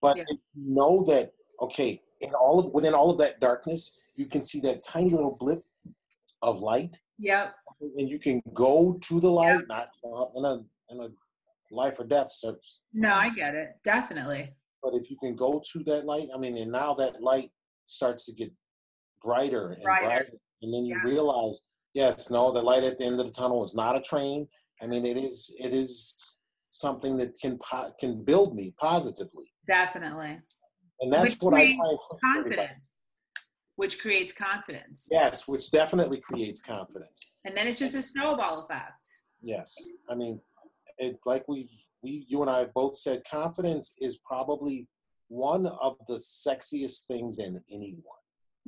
[0.00, 0.24] But yeah.
[0.56, 4.82] know that okay in all of within all of that darkness you can see that
[4.82, 5.64] tiny little blip
[6.42, 6.96] of light.
[7.18, 7.54] Yep.
[7.80, 9.68] And you can go to the light yep.
[9.68, 9.88] not
[10.34, 10.54] in a
[10.90, 11.08] in a
[11.70, 13.76] life or death search no i get it.
[13.84, 14.48] Definitely
[14.82, 17.50] but if you can go to that light i mean and now that light
[17.86, 18.52] starts to get
[19.22, 21.02] brighter and brighter, brighter and then you yeah.
[21.02, 21.60] realize
[21.94, 24.46] yes no the light at the end of the tunnel is not a train.
[24.80, 26.14] I mean it is it is
[26.70, 29.50] something that can po- can build me positively.
[29.66, 30.38] Definitely.
[31.00, 31.76] And that's which what i
[32.22, 32.72] confidence.
[33.76, 35.08] Which creates confidence.
[35.10, 37.32] Yes which definitely creates confidence.
[37.44, 39.08] And then it's just a snowball effect.
[39.40, 39.74] Yes.
[40.10, 40.40] I mean
[40.98, 41.70] it's like we've
[42.02, 44.86] we you and i both said confidence is probably
[45.28, 48.18] one of the sexiest things in anyone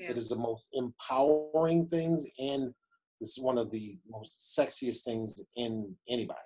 [0.00, 0.10] yeah.
[0.10, 2.72] It is the most empowering things, and
[3.20, 6.38] this is one of the most sexiest things in anybody.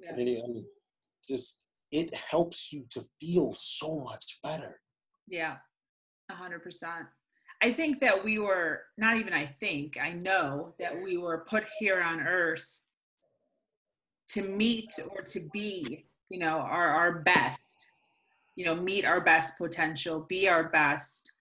[0.00, 0.12] Yeah.
[0.12, 0.64] I mean,
[1.28, 4.80] just it helps you to feel so much better.
[5.28, 5.56] Yeah,
[6.28, 7.06] a hundred percent.
[7.62, 9.32] I think that we were not even.
[9.32, 12.80] I think I know that we were put here on Earth
[14.28, 17.88] to meet or to be, you know, our our best.
[18.56, 21.32] You know, meet our best potential, be our best,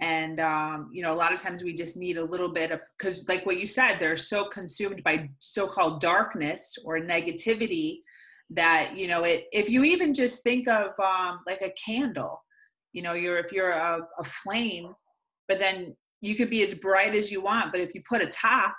[0.00, 2.80] and um, you know a lot of times we just need a little bit of
[2.98, 7.98] because like what you said they're so consumed by so-called darkness or negativity
[8.48, 12.42] that you know it if you even just think of um, like a candle
[12.92, 14.92] you know you're if you're a, a flame
[15.48, 18.26] but then you could be as bright as you want but if you put a
[18.26, 18.74] top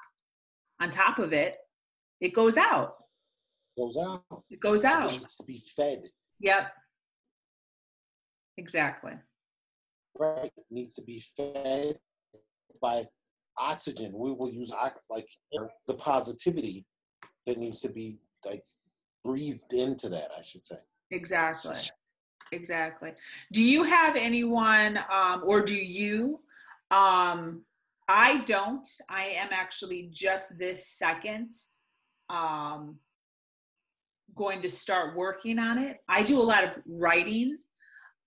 [0.82, 1.56] on top of it
[2.20, 2.96] it goes out
[3.82, 6.04] goes out it goes out it needs to be fed
[6.40, 6.74] yep
[8.58, 9.14] exactly
[10.20, 11.98] right needs to be fed
[12.82, 13.06] by
[13.58, 14.12] oxygen.
[14.14, 14.74] We will use
[15.10, 15.28] like
[15.88, 16.86] the positivity
[17.46, 18.64] that needs to be like
[19.24, 20.30] breathed into that.
[20.38, 20.78] I should say.
[21.12, 21.76] Exactly.
[22.52, 23.14] Exactly.
[23.54, 26.40] Do you have anyone, um, or do you?
[26.90, 27.62] Um,
[28.10, 28.88] I don't.
[29.10, 31.52] I am actually just this second
[32.30, 32.98] um,
[34.36, 35.98] going to start working on it.
[36.08, 37.58] I do a lot of writing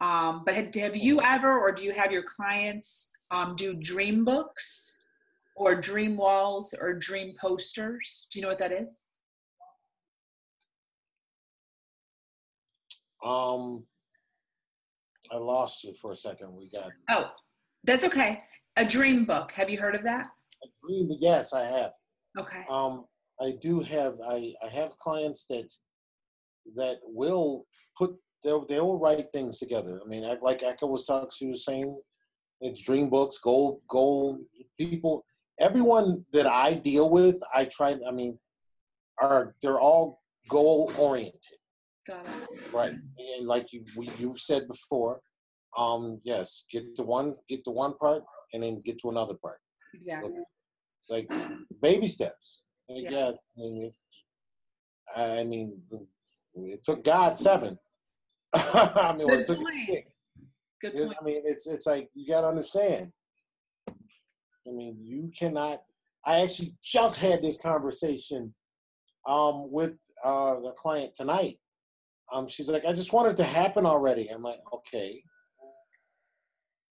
[0.00, 4.24] um, but have, have, you ever, or do you have your clients um, do dream
[4.24, 5.00] books
[5.56, 8.26] or dream walls or dream posters?
[8.30, 9.10] Do you know what that is?
[13.24, 13.84] Um,
[15.32, 16.54] I lost you for a second.
[16.54, 16.90] We got.
[17.08, 17.30] Oh,
[17.84, 18.40] that's okay.
[18.76, 19.52] A dream book.
[19.52, 20.26] Have you heard of that?
[20.62, 21.92] A dream, yes, I have.
[22.38, 22.64] Okay.
[22.68, 23.06] Um,
[23.40, 24.16] I do have.
[24.28, 25.72] I I have clients that
[26.76, 30.00] that will put they'll they'll write things together.
[30.04, 31.98] I mean, like Echo was talking, she was saying,
[32.60, 34.40] it's dream books, gold, gold
[34.78, 35.24] people.
[35.60, 37.96] Everyone that I deal with, I try.
[38.06, 38.38] I mean,
[39.20, 41.58] are they're all goal oriented.
[42.06, 42.72] Got it.
[42.72, 45.20] Right, and like you we, you've said before,
[45.76, 49.58] um, yes, get to one, get to one part, and then get to another part.
[49.94, 50.32] Exactly.
[51.08, 51.40] Like, like
[51.80, 52.62] baby steps.
[52.88, 53.32] Yeah.
[53.56, 53.88] yeah
[55.16, 55.80] I mean,
[56.56, 57.78] it took God seven.
[58.54, 60.04] I mean, Good point.
[60.80, 61.16] Good point.
[61.20, 63.12] I mean, it's it's like you got to understand.
[63.88, 65.82] I mean, you cannot.
[66.24, 68.54] I actually just had this conversation
[69.28, 71.58] um, with uh, the client tonight.
[72.32, 74.28] Um, she's like, I just want it to happen already.
[74.28, 75.22] I'm like, okay.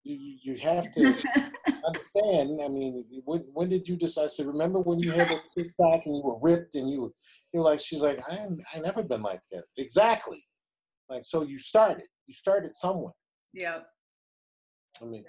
[0.04, 1.14] You you have to.
[1.88, 2.60] understand.
[2.64, 4.24] I mean, when, when did you decide?
[4.24, 7.02] I said, remember when you had a six pack and you were ripped and you
[7.02, 7.10] were,
[7.52, 9.64] you were like, she's like, I I never been like that.
[9.76, 10.44] Exactly.
[11.08, 12.04] Like, so you started.
[12.26, 13.12] You started somewhere.
[13.52, 13.80] Yeah.
[15.00, 15.24] I mean,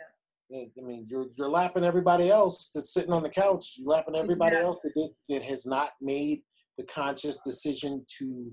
[0.53, 3.75] I mean, you're you're lapping everybody else that's sitting on the couch.
[3.77, 4.63] You're lapping everybody Yeah.
[4.63, 6.41] else that did, that has not made
[6.77, 8.51] the conscious decision to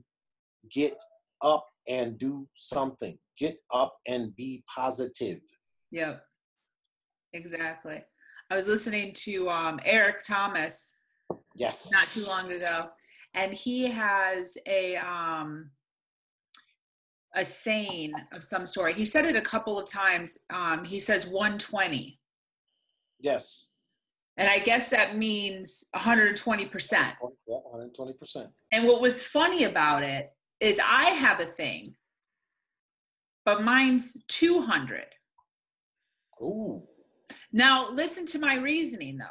[0.71, 0.95] get
[1.43, 3.19] up and do something.
[3.39, 5.41] Get up and be positive.
[5.91, 6.23] Yep.
[7.33, 8.03] Exactly.
[8.51, 10.95] I was listening to um, Eric Thomas
[11.55, 11.91] Yes.
[11.91, 12.89] not too long ago,
[13.35, 15.71] and he has a um,
[17.35, 18.95] a saying of some sort.
[18.95, 20.39] He said it a couple of times.
[20.51, 22.21] Um, he says 120,
[23.21, 23.71] Yes.
[24.37, 27.17] and I guess that means 120 percent.
[27.49, 28.49] Yeah, 120 percent.
[28.71, 31.97] And what was funny about it is I have a thing,
[33.45, 35.05] but mine's 200.
[36.41, 36.83] Ooh.
[37.53, 39.27] Now, listen to my reasoning though.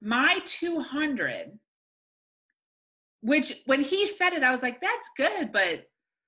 [0.00, 1.58] My 200,
[3.22, 5.84] which when he said it, I was like, that's good, but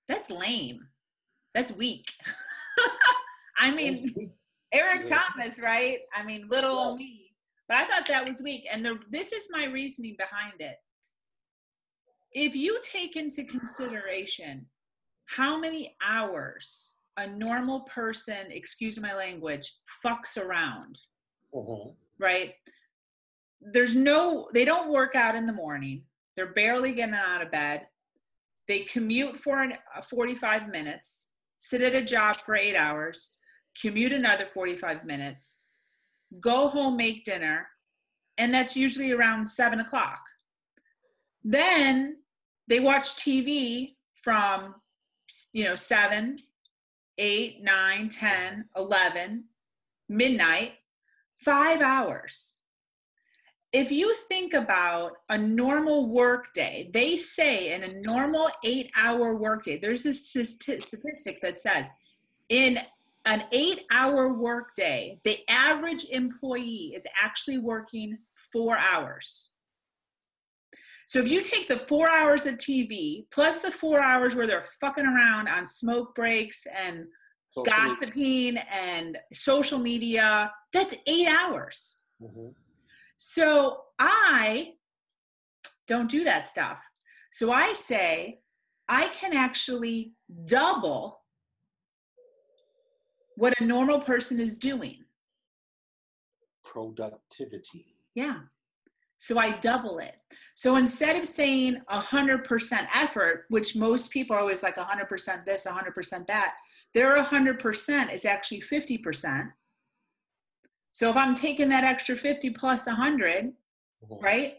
[0.08, 0.80] that's lame.
[1.54, 2.12] That's weak.
[3.58, 4.32] I mean,
[4.72, 5.98] Eric Thomas, right?
[6.14, 6.96] I mean, little Yeah.
[6.96, 7.24] me.
[7.68, 8.66] But I thought that was weak.
[8.72, 10.76] And the, this is my reasoning behind it.
[12.32, 14.66] If you take into consideration
[15.26, 19.72] how many hours a normal person, excuse my language,
[20.04, 20.98] fucks around,
[21.52, 21.96] Mhm.
[22.18, 22.54] right?
[23.60, 26.06] There's no, they don't work out in the morning.
[26.36, 27.88] They're barely getting out of bed.
[28.68, 33.36] They commute for an, uh, 45 minutes, sit at a job for eight hours,
[33.80, 35.58] commute another 45 minutes,
[36.40, 37.68] go home, make dinner,
[38.36, 40.24] and that's usually around seven o'clock.
[41.42, 42.22] Then
[42.68, 44.80] they watch TV from,
[45.52, 46.38] you know, seven,
[47.18, 49.44] eight, nine, 10, 11,
[50.08, 50.72] midnight,
[51.36, 52.62] five hours.
[53.72, 59.34] If you think about a normal work day, they say in a normal eight hour
[59.34, 61.90] workday, there's a statistic that says
[62.48, 62.78] in
[63.26, 68.16] an eight hour workday, the average employee is actually working
[68.52, 69.50] four hours.
[71.08, 74.66] So if you take the four hours of TV plus the four hours where they're
[74.78, 77.06] fucking around on smoke breaks and
[77.48, 82.02] Social gossiping and social media, that's eight hours.
[82.22, 82.54] Mhm.
[83.16, 84.74] So I
[85.86, 86.86] don't do that stuff.
[87.32, 88.42] So I say
[88.86, 90.12] I can actually
[90.44, 91.24] double
[93.36, 95.06] what a normal person is doing.
[96.62, 97.96] Productivity.
[98.14, 98.40] Yeah.
[99.18, 100.14] So I double it.
[100.54, 106.26] So instead of saying 100% effort, which most people are always like 100% this, 100%
[106.28, 106.54] that,
[106.94, 109.52] their 100% is actually 50%.
[110.92, 113.52] So if I'm taking that extra 50 plus 100,
[114.08, 114.22] Mhm.
[114.22, 114.58] right?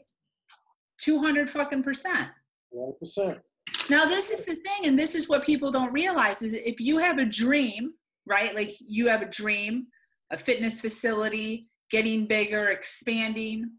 [1.00, 2.30] 200 fucking percent.
[2.72, 3.42] 100%.
[3.90, 6.98] Now this is the thing and this is what people don't realize is if you
[6.98, 7.94] have a dream,
[8.26, 8.54] right?
[8.54, 9.88] Like you have a dream,
[10.32, 13.78] a fitness facility, getting bigger, expanding.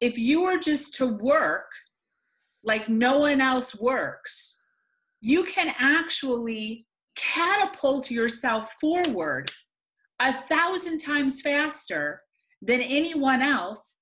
[0.00, 1.66] If you are just to work
[2.64, 4.60] like no one else works,
[5.20, 6.86] you can actually
[7.16, 9.50] catapult yourself forward
[10.20, 12.22] a thousand times faster
[12.62, 13.98] than anyone else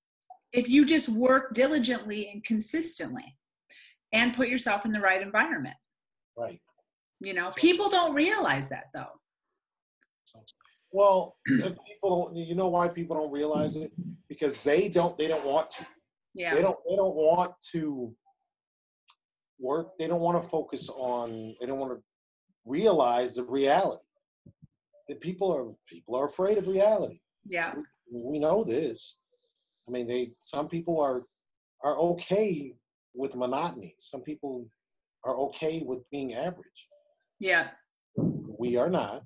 [0.53, 3.37] if you just work diligently and consistently
[4.13, 5.77] and put yourself in the right environment.
[6.37, 6.61] Right.
[7.21, 9.21] You know, people don't realize that though.
[10.93, 12.37] Well, people don't.
[12.37, 13.93] You know why people don't realize it?
[14.29, 15.17] Because they don't.
[15.19, 15.87] They don't want to.
[16.35, 16.55] Yeah.
[16.55, 16.79] They don't.
[16.89, 18.15] They don't want to
[19.59, 19.99] work.
[19.99, 21.55] They don't want to focus on.
[21.61, 22.03] They don't want to
[22.65, 24.03] realize the reality.
[25.09, 27.21] That people are people are afraid of reality.
[27.47, 27.75] Yeah.
[28.13, 29.19] We know this.
[29.87, 30.33] I mean, they.
[30.41, 31.25] Some people are
[31.85, 32.75] are okay
[33.15, 33.95] with monotony.
[33.99, 34.69] Some people
[35.25, 36.89] are okay with being average.
[37.39, 37.69] Yeah.
[38.17, 39.25] We are not.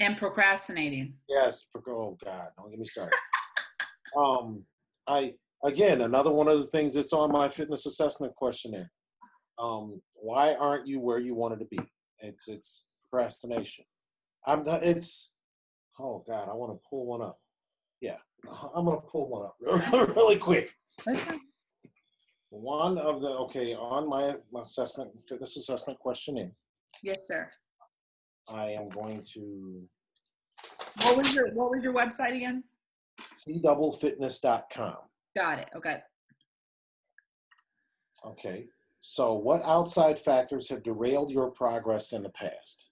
[0.00, 1.14] And procrastinating.
[1.28, 1.68] Yes.
[1.86, 3.14] Oh God, don't get me started.
[4.16, 4.64] um,
[5.06, 8.90] I again another one of the things that's on my fitness assessment questionnaire.
[9.58, 11.78] Um, why aren't you where you wanted to be?
[12.20, 13.84] It's it's procrastination.
[14.46, 15.32] I'm not, it's
[15.98, 17.38] oh God, I want to pull one up.
[18.00, 18.16] Yeah,
[18.74, 19.56] I'm gonna pull one up
[20.16, 20.74] really quick.
[21.06, 21.36] Okay.
[22.48, 26.50] One of the okay on my, my assessment fitness assessment questionnaire,
[27.02, 27.48] Yes, sir.
[28.52, 29.82] I am going to
[31.02, 32.64] What was your what was your website again?
[33.34, 34.96] cdoublefitness.com.
[35.36, 35.68] Got it.
[35.76, 35.98] Okay.
[38.24, 38.66] Okay.
[39.00, 42.90] So, what outside factors have derailed your progress in the past?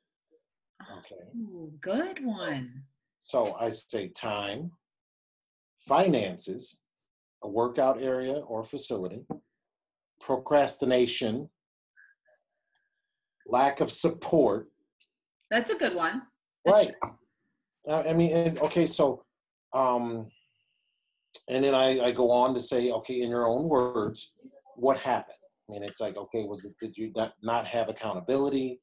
[0.99, 1.23] Okay.
[1.37, 2.85] Ooh, good one.
[3.23, 4.73] So, I say time,
[5.79, 6.81] finances,
[7.43, 9.27] a workout area or facility,
[10.21, 11.51] procrastination,
[13.47, 14.69] lack of support.
[15.51, 16.23] That's a good one.
[16.67, 16.91] Right.
[17.91, 19.25] I mean, and, okay, so,
[19.73, 20.29] um,
[21.49, 24.35] and then I, I go on to say, okay, in your own words,
[24.77, 25.39] what happened?
[25.69, 28.81] I mean, it's like, okay, was it, did you not, not have accountability?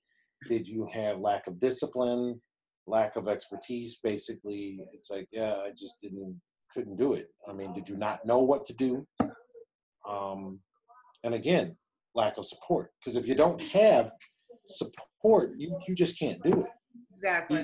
[0.47, 2.41] Did you have lack of discipline,
[2.87, 3.99] lack of expertise?
[4.03, 6.39] Basically, it's like, yeah, I just didn't,
[6.73, 7.27] couldn't do it.
[7.47, 9.07] I mean, did you not know what to do?
[10.07, 10.59] Um,
[11.23, 11.77] and again,
[12.15, 12.91] lack of support.
[12.99, 14.11] Because if you don't have
[14.67, 16.69] support, you, you just can't do it.
[17.13, 17.63] Exactly.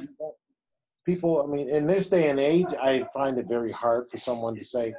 [1.06, 4.56] People, I mean, in this day and age, I find it very hard for someone
[4.56, 4.94] to say,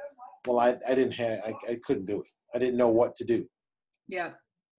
[0.45, 2.27] well, I, I didn't have, I, I couldn't do it.
[2.53, 3.47] I didn't know what to do.
[4.07, 4.31] Yeah.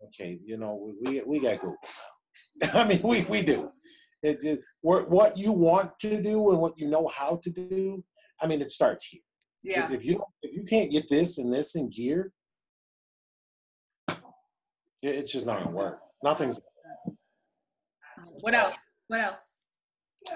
[0.04, 1.78] Okay, you know, we, we got Google
[2.74, 3.70] I mean, we, we do.
[4.22, 8.02] It, it, what you want to do and what you know how to do,
[8.40, 9.20] I mean, it starts here.
[9.62, 9.86] Yeah.
[9.86, 12.32] If, if you if you can't get this and this in gear,
[15.02, 16.00] it's just not gonna work.
[16.22, 16.60] Nothing's.
[18.40, 18.76] What else?
[19.08, 19.60] What else?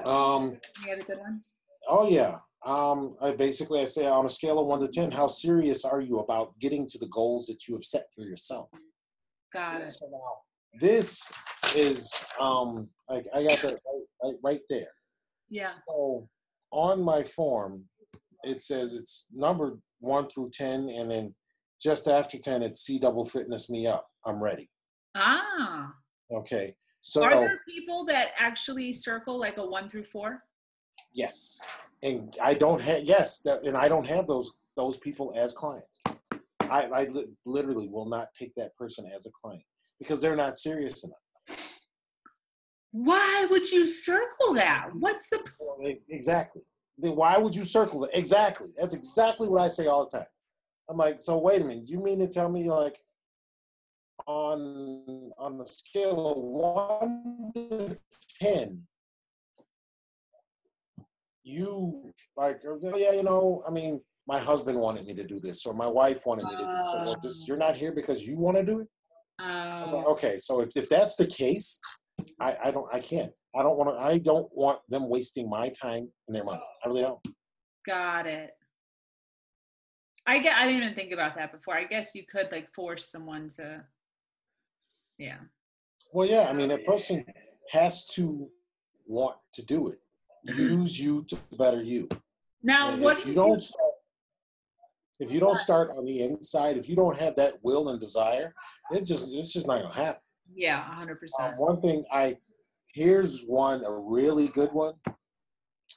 [0.04, 0.58] Um.
[0.82, 1.54] Any other good ones?
[1.88, 2.38] Oh yeah.
[2.64, 3.16] Um.
[3.20, 6.18] I basically I say on a scale of one to ten, how serious are you
[6.18, 8.68] about getting to the goals that you have set for yourself?
[9.52, 9.92] Got it.
[9.92, 11.30] So now this
[11.74, 12.88] is um.
[13.08, 14.92] I, I got that right, right, right there.
[15.48, 15.72] Yeah.
[15.88, 16.28] So
[16.70, 17.84] on my form,
[18.42, 21.34] it says it's numbered one through ten, and then
[21.80, 24.06] just after ten, it's C double fitness me up.
[24.26, 24.68] I'm ready.
[25.16, 25.92] Ah.
[26.30, 26.74] Okay.
[27.08, 30.42] So Are there people that actually circle like a one through four?
[31.14, 31.58] yes,
[32.02, 36.02] and I don't have yes, that, and I don't have those those people as clients.
[36.60, 39.62] I, I li- literally will not take that person as a client
[39.98, 41.58] because they're not serious enough.
[42.92, 44.90] Why would you circle that?
[44.92, 45.42] What's the
[45.82, 46.60] e- Exactly.
[46.98, 48.10] Then why would you circle it?
[48.12, 48.68] Exactly.
[48.76, 50.26] That's exactly what I say all the time.
[50.90, 51.88] I'm like, so wait a minute.
[51.88, 53.00] You mean to tell me like
[54.28, 57.96] on on a scale of one to
[58.40, 58.82] ten,
[61.42, 65.64] you like, oh, yeah, you know, I mean, my husband wanted me to do this,
[65.64, 66.86] or my wife wanted me to do this.
[66.86, 68.88] So, well, just, you're not here because you want to do it.
[69.40, 71.80] I'm like, Oh, okay, so if, if that's the case,
[72.38, 73.32] I, I don't I can't.
[73.56, 76.60] I don't want to I don't want them wasting my time and their money.
[76.84, 77.18] I really don't.
[77.86, 78.50] got it.
[80.26, 80.56] I get.
[80.56, 81.74] I didn't even think about that before.
[81.74, 83.84] I guess you could like force someone to.
[85.18, 85.38] Yeah.
[86.12, 87.24] Well, yeah, I mean, a person
[87.70, 88.48] has to
[89.06, 89.98] want to do it.
[90.44, 92.08] Use you to better you.
[92.62, 93.60] Now, And what if you do?
[93.60, 93.90] start,
[95.20, 98.54] if you don't start on the inside, if you don't have that will and desire,
[98.92, 100.22] it just it's just not gonna happen.
[100.54, 101.56] Yeah, hundred Um, percent.
[101.58, 102.38] one thing I
[102.94, 104.94] here's one a really good one.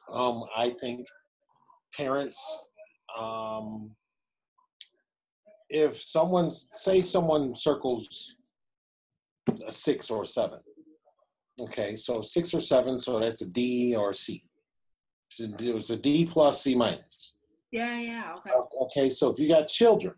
[0.09, 1.07] Um, I think
[1.95, 2.39] parents,
[3.17, 3.95] um,
[5.69, 8.35] if someone say someone circles
[9.65, 10.59] a six or seven,
[11.59, 14.43] okay, so six or seven, so that's a D or a C.
[15.29, 17.35] So it was a D plus C minus.
[17.71, 18.35] Yeah, yeah.
[18.37, 18.51] Okay.
[18.81, 20.13] Okay, so if you got children,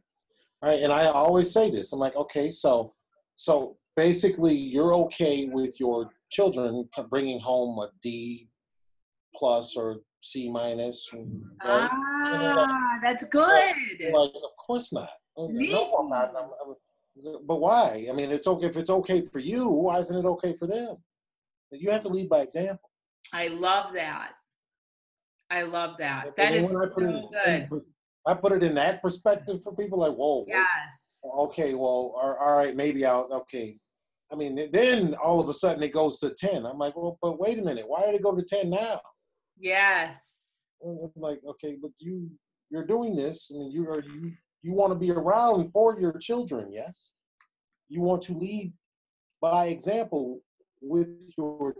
[0.61, 2.93] right, and I always say this, I'm like, okay, so
[3.35, 8.47] so basically you're okay with your children bringing home a D
[9.35, 11.89] plus or C minus, right?
[11.91, 13.43] Ah, that's good.
[14.01, 15.09] Like, of course not.
[15.37, 16.35] No, I'm not.
[16.35, 16.75] I'm- I'm-
[17.45, 18.07] but why?
[18.09, 19.67] I mean, it's okay if it's okay for you.
[19.69, 20.97] Why isn't it okay for them?
[21.71, 22.89] You have to lead by example.
[23.33, 24.33] I love that.
[25.49, 26.25] I love that.
[26.27, 27.29] And That is so I put it in-
[27.69, 27.81] good.
[28.25, 29.99] I put it in that perspective for people.
[29.99, 31.21] Like, whoa, wait, Yes.
[31.39, 33.77] okay, well, all all right, maybe I'll, okay.
[34.31, 36.65] I mean, then all of a sudden it goes to 10.
[36.65, 37.85] I'm like, well, but wait a minute.
[37.87, 39.01] Why did it go to 10 now?
[39.59, 40.53] Yes.
[40.83, 42.29] I'm like, okay, but you,
[42.69, 43.51] you're doing this.
[43.53, 44.31] I mean, you are, you,
[44.63, 46.71] you want to be around for your children.
[46.71, 47.13] Yes.
[47.89, 48.73] You want to lead
[49.41, 50.41] by example
[50.81, 51.75] with your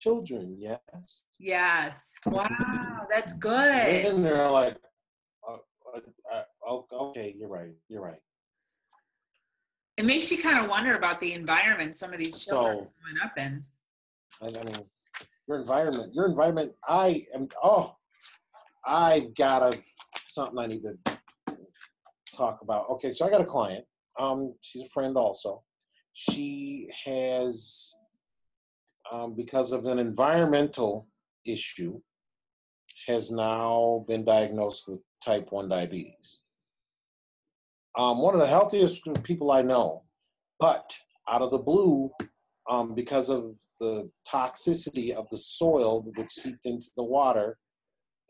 [0.00, 0.56] children.
[0.58, 1.24] Yes.
[1.38, 2.14] Yes.
[2.24, 4.06] Wow, that's good.
[4.06, 4.76] And they're like,
[5.46, 5.56] uh,
[6.32, 7.74] uh, okay, you're right.
[7.88, 8.20] You're right.
[9.96, 12.88] It makes you kind of wonder about the environment some of these children So- are
[13.02, 13.60] growing up in.
[14.42, 14.84] I, I mean,
[15.46, 16.72] your environment, your environment.
[16.88, 17.48] I am.
[17.62, 17.96] Oh,
[18.86, 19.82] I've got a
[20.26, 21.09] something I need to
[22.40, 22.88] talk about.
[22.90, 23.84] Okay, so I got a client.
[24.18, 25.62] Um, she's a friend also.
[26.14, 27.94] She has,
[29.12, 31.06] um, because of an environmental
[31.46, 32.00] issue,
[33.06, 36.40] has now been diagnosed with type one diabetes.
[37.98, 40.04] Um, one of the healthiest people I know,
[40.58, 40.94] but
[41.28, 42.10] out of the blue,
[42.68, 47.58] um, because of the toxicity of the soil which seeped into the water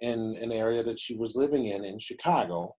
[0.01, 2.77] in an area that she was living in in Chicago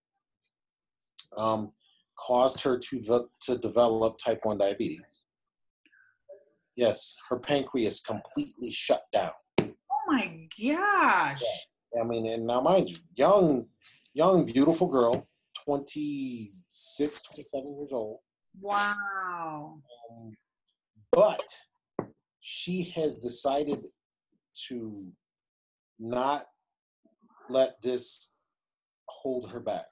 [1.37, 1.71] um,
[2.17, 5.01] caused her to, to develop type 1 diabetes.
[6.75, 9.31] Yes, her pancreas completely shut down.
[9.59, 9.67] Oh
[10.07, 11.41] my gosh.
[11.41, 12.01] Yeah.
[12.01, 13.65] I mean, and now mind you, young,
[14.13, 15.27] young, beautiful girl,
[15.65, 18.19] 26, 27 years old.
[18.59, 19.79] Wow.
[20.09, 20.35] Um,
[21.11, 21.43] but
[22.39, 23.85] she has decided
[24.67, 25.05] to
[25.99, 26.41] not
[27.49, 28.31] let this
[29.07, 29.87] hold her back.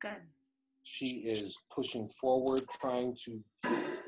[0.00, 0.22] Good.
[0.88, 3.42] She is pushing forward, trying to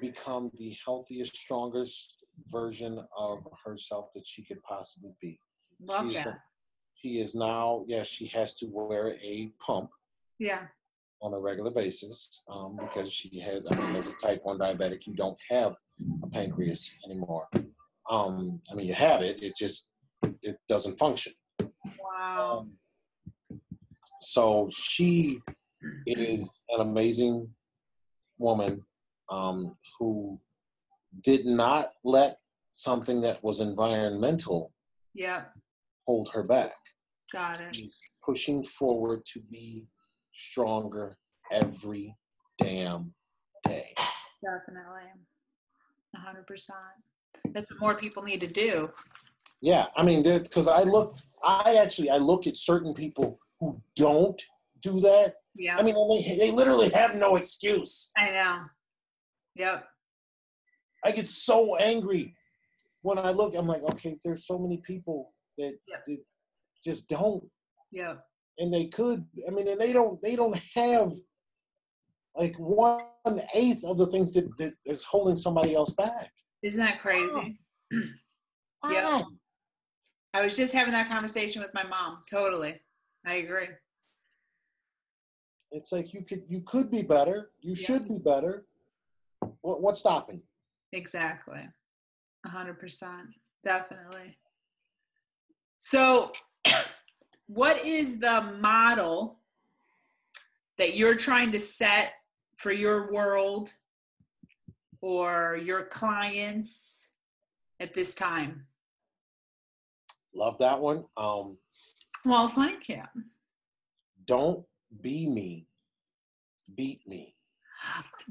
[0.00, 5.40] become the healthiest, strongest version of herself that she could possibly be.
[5.80, 6.30] Love She's that.
[6.30, 6.38] the-
[6.94, 9.90] she is now, yes, she has to wear a pump
[10.38, 10.66] yeah.
[11.20, 15.06] on a regular basis um, because she has, I mean, as a type 1 diabetic,
[15.06, 15.76] you don't have
[16.22, 17.48] a pancreas anymore.
[18.10, 19.90] Um, I mean, you have it, it just,
[20.42, 21.34] it doesn't function.
[22.00, 22.66] Wow.
[23.50, 23.58] Um,
[24.20, 25.40] so she
[26.06, 27.48] is an amazing
[28.38, 28.84] woman
[29.30, 30.38] um, who
[31.22, 32.38] did not let
[32.72, 34.72] something that was environmental
[35.14, 35.52] Yep.
[36.06, 36.72] hold her back.
[37.32, 37.74] Got it.
[37.74, 39.86] She's pushing forward to be
[40.32, 41.18] stronger
[41.50, 42.14] every
[42.58, 43.12] damn
[43.66, 43.94] day.
[44.42, 45.10] Definitely.
[46.14, 46.78] A hundred percent.
[47.52, 48.90] That's what more people need to do.
[49.60, 54.40] Yeah, I mean, because I look, I actually, I look at certain people who don't
[54.82, 55.34] do that.
[55.54, 55.76] Yeah.
[55.78, 58.10] I mean, they, they literally have no excuse.
[58.16, 58.60] I know.
[59.56, 59.84] Yep.
[61.04, 62.34] I get so angry
[63.02, 63.54] when I look.
[63.54, 66.04] I'm like, okay, there's so many people that, Yep.
[66.06, 66.18] that
[66.84, 67.44] just don't,
[67.90, 68.14] Yeah.
[68.58, 69.24] and they could.
[69.46, 70.20] I mean, and they don't.
[70.22, 71.12] They don't have
[72.36, 73.02] like one
[73.54, 76.30] eighth of the things that, that is holding somebody else back.
[76.62, 77.60] Isn't that crazy?
[77.92, 79.18] Yeah.
[79.18, 79.22] Why?
[80.34, 82.18] I was just having that conversation with my mom.
[82.30, 82.80] Totally.
[83.26, 83.68] I agree.
[85.70, 87.50] It's like you could you could be better.
[87.60, 87.86] You Yeah.
[87.86, 88.66] should be better.
[89.60, 90.98] What, what's stopping you?
[90.98, 91.68] Exactly.
[92.44, 93.28] A hundred percent.
[93.62, 94.38] Definitely.
[95.78, 96.26] So
[97.46, 99.38] what is the model
[100.78, 102.12] that you're trying to set
[102.56, 103.72] for your world
[105.00, 107.10] or your clients
[107.80, 108.64] at this time?
[110.34, 111.04] Love that one.
[111.16, 111.58] Um,
[112.24, 113.02] Well, thank you.
[114.26, 114.64] don't
[115.00, 115.66] be me.
[116.74, 117.34] Beat me.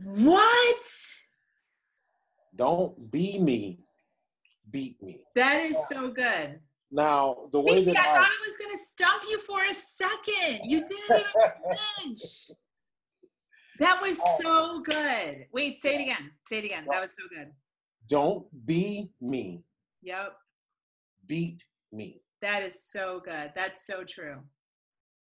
[0.03, 0.83] What?
[2.55, 3.79] Don't be me.
[4.69, 5.21] Beat me.
[5.35, 6.59] That is so good.
[6.91, 9.73] Now the way that I I, thought I was going to stump you for a
[9.73, 10.61] second.
[10.63, 11.51] You didn't even
[11.97, 12.51] flinch.
[13.79, 14.37] That was oh.
[14.41, 15.45] so good.
[15.51, 16.31] Wait, say it again.
[16.47, 16.85] Say it again.
[16.89, 17.51] That was so good.
[18.09, 19.63] don't be me.
[20.01, 20.33] Yep.
[21.27, 22.21] Beat me.
[22.41, 23.51] That is so good.
[23.55, 24.37] That's so true.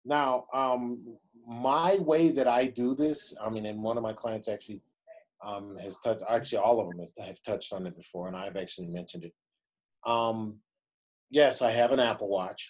[0.04, 4.48] Now, um, my way that I do this, I mean, and one of my clients
[4.48, 4.82] actually
[5.44, 8.88] um, has touched, actually, all of them have, touched on it before, and I've actually
[8.88, 9.32] mentioned it.
[10.06, 10.58] Um,
[11.30, 12.68] yes, I have an Apple Watch,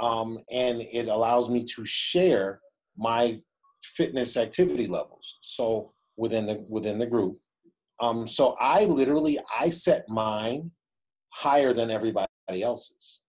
[0.00, 2.60] um, and it allows me to share
[2.96, 3.40] my
[3.82, 5.38] fitness activity levels.
[5.42, 7.36] So within the within the group,
[8.00, 10.70] um, so I literally I set mine
[11.30, 12.28] higher than everybody
[12.62, 13.20] else's.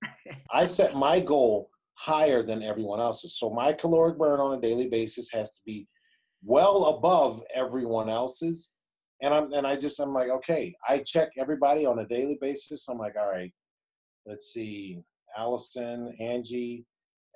[0.52, 3.38] I set my goal higher than everyone else's.
[3.38, 5.88] So my caloric burn on a daily basis has to be
[6.44, 8.74] well above everyone else's.
[9.22, 12.88] And I'm and I just I'm like, okay, I check everybody on a daily basis.
[12.88, 13.52] I'm like, all right,
[14.26, 15.02] let's see.
[15.38, 16.86] Allison, Angie.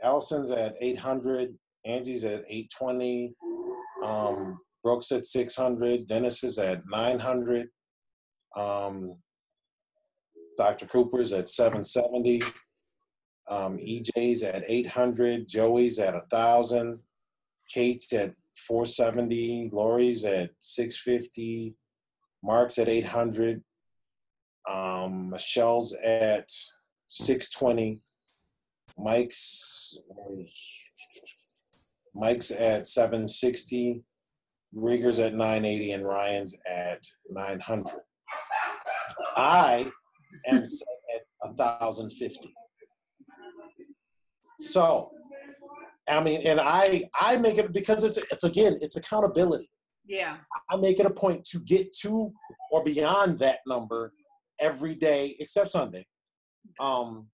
[0.03, 1.53] Allison's at 800,
[1.85, 3.33] Angie's at 820,
[4.03, 7.67] um, Brooks at 600, Dennis is at 900,
[8.57, 9.15] um,
[10.57, 10.87] Dr.
[10.87, 12.41] Cooper's at 770,
[13.49, 16.99] um, EJ's at 800, Joey's at 1,000,
[17.69, 21.75] Kate's at 470, Lori's at 650,
[22.43, 23.63] Mark's at 800,
[24.69, 26.51] um, Michelle's at
[27.07, 28.01] 620,
[28.97, 29.97] Mike's
[32.13, 34.01] Mike's at 760,
[34.73, 37.93] Rieger's at 980, and Ryan's at 900.
[39.37, 39.91] I
[40.47, 42.53] am set at 1,050.
[44.61, 45.11] So,
[46.07, 49.69] I mean, and I I make it because it's it's again it's accountability.
[50.05, 50.37] Yeah.
[50.69, 52.31] I make it a point to get to
[52.71, 54.13] or beyond that number
[54.59, 56.05] every day except Sunday.
[56.79, 57.27] Um,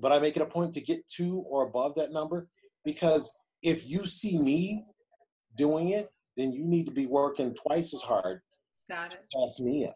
[0.00, 2.48] but I make it a point to get to or above that number
[2.84, 3.30] because
[3.62, 4.84] if you see me
[5.56, 8.40] doing it, then you need to be working twice as hard
[8.90, 9.20] Got it.
[9.30, 9.94] to pass me up.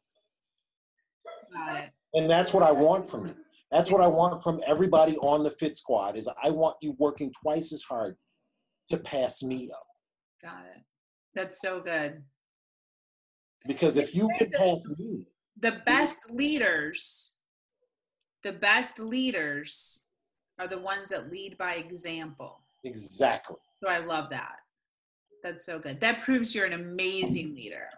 [1.52, 1.90] Got it.
[2.14, 3.34] And that's what I want from you.
[3.70, 6.16] That's what I want from everybody on the Fit Squad.
[6.16, 8.16] Is I want you working twice as hard
[8.90, 9.78] to pass me up.
[10.42, 10.82] Got it.
[11.34, 12.22] That's so good.
[13.66, 15.26] Because if you can pass me,
[15.60, 17.34] The best leaders,
[18.42, 20.04] the best leaders
[20.58, 22.60] are the ones that lead by example.
[22.84, 23.56] exactly.
[23.82, 24.60] So I love that.
[25.44, 26.00] That's so good.
[26.00, 27.88] That proves you're an amazing leader.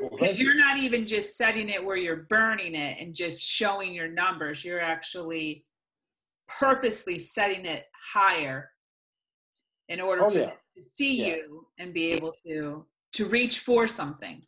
[0.00, 4.08] Because you're not even just setting it where you're burning it and just showing your
[4.08, 4.64] numbers.
[4.64, 5.66] You're actually
[6.58, 7.84] purposely setting it
[8.14, 8.70] higher
[9.88, 10.52] in order Oh, yeah.
[10.76, 11.26] to see Yeah.
[11.36, 14.42] you and be able to to reach for something.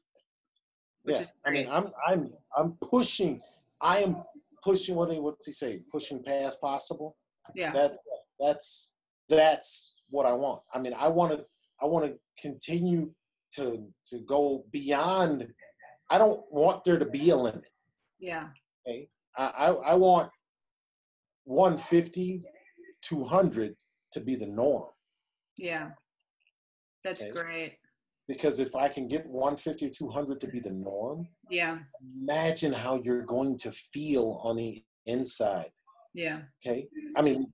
[1.03, 1.22] Which yeah.
[1.22, 1.68] is I mean.
[1.70, 3.42] I'm I'm I'm pushing.
[3.80, 4.22] I am
[4.62, 4.95] pushing.
[4.95, 5.82] What what's he say?
[5.92, 7.18] Pushing past possible.
[7.55, 7.72] Yeah.
[7.72, 7.99] That
[8.40, 8.95] that's
[9.28, 10.62] that's what I want.
[10.72, 11.45] I mean, I want to
[11.82, 13.12] I want to continue
[13.57, 15.46] to to go beyond.
[16.11, 17.68] I don't want there to be a limit.
[18.18, 18.48] Yeah.
[18.86, 20.30] Okay, I I, I want
[21.44, 22.42] 150,
[23.02, 23.74] 200
[24.12, 24.88] to be the norm.
[25.59, 25.90] Yeah.
[27.02, 27.30] That's Okay.
[27.32, 27.76] great.
[28.26, 31.80] Because if I can get 150, 200 to be the norm, Yeah.
[32.22, 35.70] imagine how you're going to feel on the inside.
[36.14, 36.42] Yeah.
[36.64, 37.52] Okay, I mean,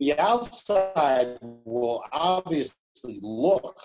[0.00, 3.80] the outside will obviously look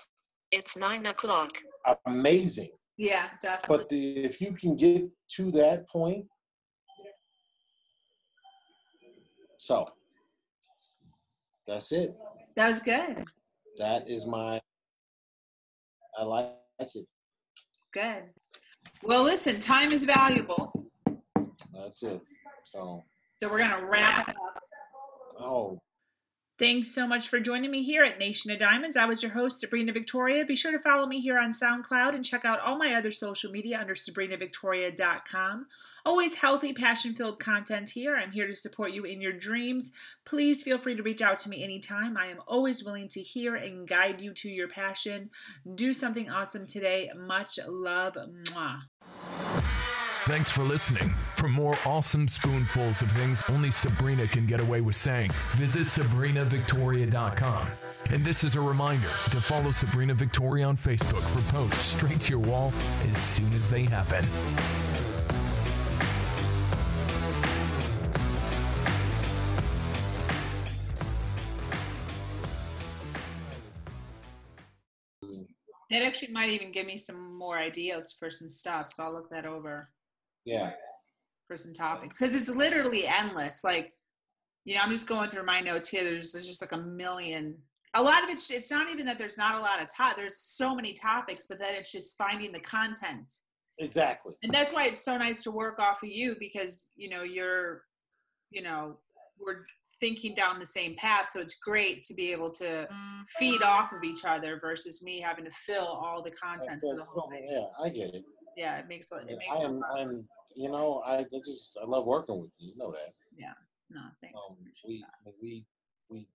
[0.52, 1.58] It's nine o'clock.
[2.06, 3.78] amazing, Yeah, definitely.
[3.78, 6.26] but the, if you can get to that point,
[9.58, 9.88] so
[11.66, 12.14] that's it.
[12.56, 13.24] that was good.
[13.78, 14.60] That is my.
[16.18, 16.52] I like
[16.94, 17.06] it.
[17.94, 18.24] Good.
[19.02, 20.70] Well, listen, time is valuable.
[21.72, 22.20] That's it.
[22.70, 23.00] So,
[23.40, 24.62] So we're going to wrap it up.
[25.40, 25.74] oh,
[26.62, 28.96] Thanks so much for joining me here at Nation of Diamonds.
[28.96, 30.44] I was your host, Sabrina Victoria.
[30.44, 33.50] Be sure to follow me here on SoundCloud and check out all my other social
[33.50, 35.66] media under sabrinavictoria.com.
[36.06, 38.14] Always healthy, passion filled content here.
[38.14, 39.90] I'm here to support you in your dreams.
[40.24, 42.16] Please feel free to reach out to me anytime.
[42.16, 45.30] I am always willing to hear and guide you to your passion.
[45.74, 47.10] Do something awesome today.
[47.16, 48.14] Much love.
[48.14, 48.82] Mwah.
[50.26, 51.12] Thanks for listening.
[51.42, 57.66] For more awesome spoonfuls of things only Sabrina can get away with saying, visit SabrinaVictoria.com.
[58.10, 62.30] And this is a reminder to follow Sabrina Victoria on Facebook for posts straight to
[62.30, 62.72] your wall
[63.10, 64.24] as soon as they happen.
[75.90, 78.92] That actually might even give me some more ideas for some stuff.
[78.92, 79.90] So I'll look that over.
[80.44, 80.74] yeah.
[81.52, 83.62] For some topics because it's literally endless.
[83.62, 83.92] Like,
[84.64, 86.02] you know, I'm just going through my notes here.
[86.02, 87.56] There's, there's just like a million.
[87.94, 90.16] A lot of it's it's not even that there's not a lot of top.
[90.16, 93.28] There's so many topics, but then it's just finding the content,
[93.78, 94.32] Exactly.
[94.42, 97.82] and that's why it's so nice to work off of you because you know you're,
[98.50, 98.96] you know,
[99.38, 99.64] we're
[100.00, 101.28] thinking down the same path.
[101.34, 102.88] So it's great to be able to
[103.38, 107.04] feed off of each other versus me having to fill all the content for the
[107.04, 107.46] whole thing.
[107.50, 108.22] Yeah, I get it.
[108.56, 112.06] Yeah, it makes it makes I am, I'm, you know, I, I just, I love
[112.06, 112.70] working with you.
[112.70, 113.14] You know that.
[113.36, 113.52] Yeah.
[113.90, 114.38] No, thanks.
[114.50, 115.34] Um, we, that.
[115.40, 115.64] we,
[116.10, 116.28] we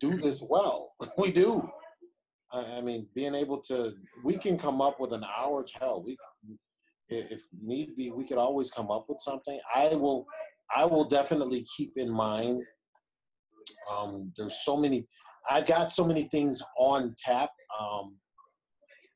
[0.00, 0.92] do this well.
[1.18, 1.68] we do.
[2.52, 3.94] I, I mean, being able to,
[4.24, 5.64] we can come up with an hour.
[5.80, 6.16] Hell, we,
[7.08, 9.58] if if need be, we could always come up with something.
[9.74, 10.26] I will,
[10.74, 12.62] I will definitely keep in mind.
[13.90, 15.06] Um, there's so many.
[15.50, 17.50] I've got so many things on tap.
[17.80, 18.16] Um,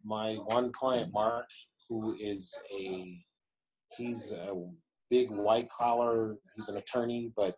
[0.05, 1.47] my one client, Mark,
[1.89, 3.19] who is a,
[3.97, 4.55] he's a
[5.11, 6.37] big white collar.
[6.57, 7.57] He's an attorney, but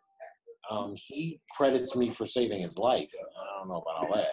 [0.71, 3.11] um, he credits me for saving his life.
[3.21, 4.31] I don't know about all that,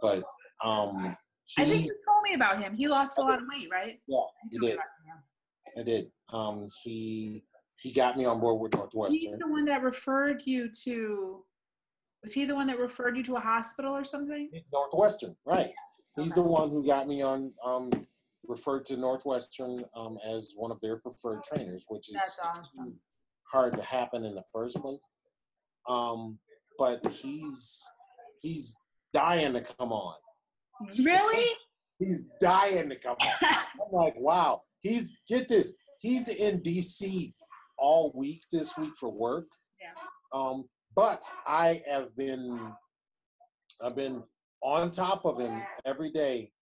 [0.00, 0.22] but
[0.66, 2.76] um, he, I think you told me about him.
[2.76, 3.98] He lost a lot of weight, right?
[4.06, 4.78] yeah, he did.
[5.78, 6.10] I did.
[6.32, 7.44] Um, he
[7.80, 9.20] he got me on board with Northwestern.
[9.20, 11.44] He's the one that referred you to.
[12.22, 14.50] Was he the one that referred you to a hospital or something?
[14.72, 15.70] Northwestern, right?
[16.16, 17.90] He's the one who got me on um,
[18.50, 22.98] referred to Northwestern um, as one of their preferred trainers, which is awesome.
[23.44, 25.00] hard to happen in the first place.
[25.88, 26.38] Um,
[26.78, 27.82] but he's
[28.42, 28.76] he's
[29.14, 30.16] dying to come on.
[30.98, 31.54] Really?
[31.98, 33.28] He's dying to come on.
[33.42, 34.62] I'm like, wow.
[34.80, 35.74] He's get this.
[35.98, 37.34] He's in DC
[37.76, 39.44] all week this week for work.
[39.78, 39.90] Yeah.
[40.32, 40.64] Um,
[40.96, 42.58] but I have been
[43.82, 44.22] I've been
[44.62, 46.52] on top of him every day,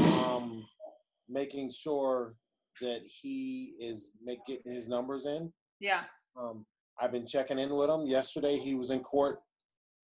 [0.00, 0.64] um,
[1.28, 2.34] making sure
[2.80, 5.52] that he is make, getting his numbers in.
[5.80, 6.02] Yeah.
[6.38, 6.64] Um,
[7.00, 8.06] I've been checking in with him.
[8.06, 9.40] Yesterday he was in court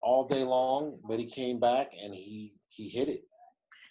[0.03, 3.23] all day long, but he came back and he he hit it.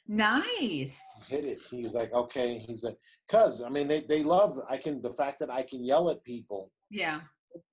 [0.07, 1.27] Nice.
[1.29, 1.57] hit it.
[1.69, 2.57] He's like, okay.
[2.67, 2.97] He's like,
[3.29, 4.59] cause I mean, they, they love.
[4.69, 6.71] I can the fact that I can yell at people.
[6.89, 7.21] Yeah.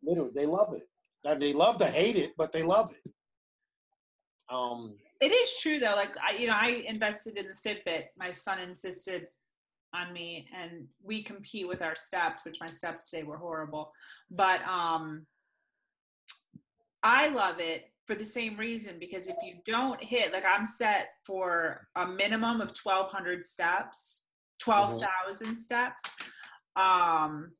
[0.02, 0.88] Literally, they love it.
[1.24, 3.12] And they love to hate it, but they love it.
[4.52, 5.96] Um, It is true though.
[5.96, 8.04] Like I, you know, I invested in the Fitbit.
[8.18, 9.26] My son insisted
[9.94, 13.92] on me, and we compete with our steps, which my steps today were horrible.
[14.30, 15.26] But um,
[17.02, 21.08] I love it for the same reason because if you don't hit, like I'm set
[21.24, 24.26] for a minimum of 1,200 steps,
[24.60, 26.02] 12,000 steps.
[26.76, 27.52] Um,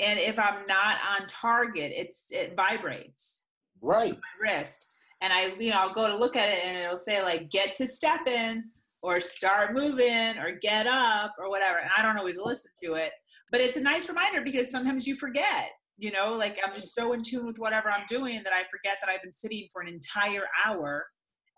[0.00, 3.46] and if I'm not on target, it's it vibrates
[3.80, 4.12] right.
[4.12, 4.86] my wrist
[5.24, 7.74] and I, you know, I'll go to look at it and it'll say like get
[7.76, 8.64] to step in
[9.04, 11.76] or start moving or get up or whatever.
[11.76, 13.12] And I don't always listen to it,
[13.52, 17.12] but it's a nice reminder because sometimes you forget, you know, like I'm just so
[17.12, 19.88] in tune with whatever I'm doing that I forget that I've been sitting for an
[19.88, 21.04] entire hour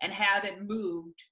[0.01, 1.23] and haven't moved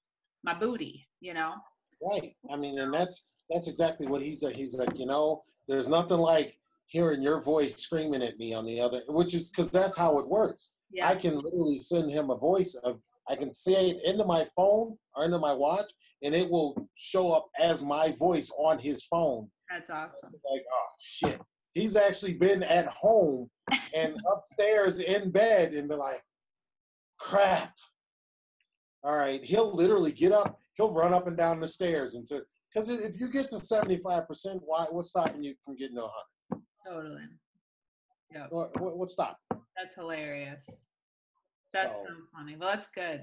[0.42, 1.52] my booty, you know?
[2.00, 2.34] Right.
[2.50, 4.56] I mean, and that's that's exactly what he's like.
[4.56, 6.56] He's like, you know, there's nothing like
[6.86, 10.28] hearing your voice screaming at me on the other, which is because that's how it
[10.28, 10.70] works.
[10.90, 11.08] Yeah.
[11.08, 14.96] I can literally send him a voice of I can say it into my phone
[15.14, 15.90] or into my watch,
[16.22, 19.48] and it will show up as my voice on his phone.
[19.70, 20.32] That's awesome.
[20.50, 21.40] Like, oh shit,
[21.74, 23.50] he's actually been at home
[23.94, 26.22] and upstairs in bed and be like,
[27.18, 27.74] crap.
[29.02, 32.42] All right, he'll literally get up, he'll run up and down the stairs until
[32.72, 34.86] because if you get to seventy five percent, why?
[34.90, 36.08] What's stopping you from getting to
[36.50, 36.64] hundred?
[36.86, 37.22] Totally.
[38.32, 38.46] Yeah.
[38.50, 39.36] What, what, what's stopping?
[39.76, 40.82] That's hilarious.
[41.72, 42.56] That's So- so funny.
[42.56, 43.22] Well, that's good.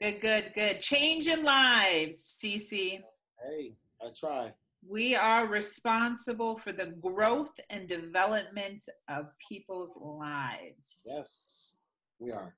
[0.00, 0.80] Good, good, good.
[0.80, 3.00] Changing lives, Cece.
[3.42, 3.72] Hey,
[4.02, 4.52] I try.
[4.86, 11.06] We are responsible for the growth and development of people's lives.
[11.06, 11.74] Yes,
[12.18, 12.54] we are.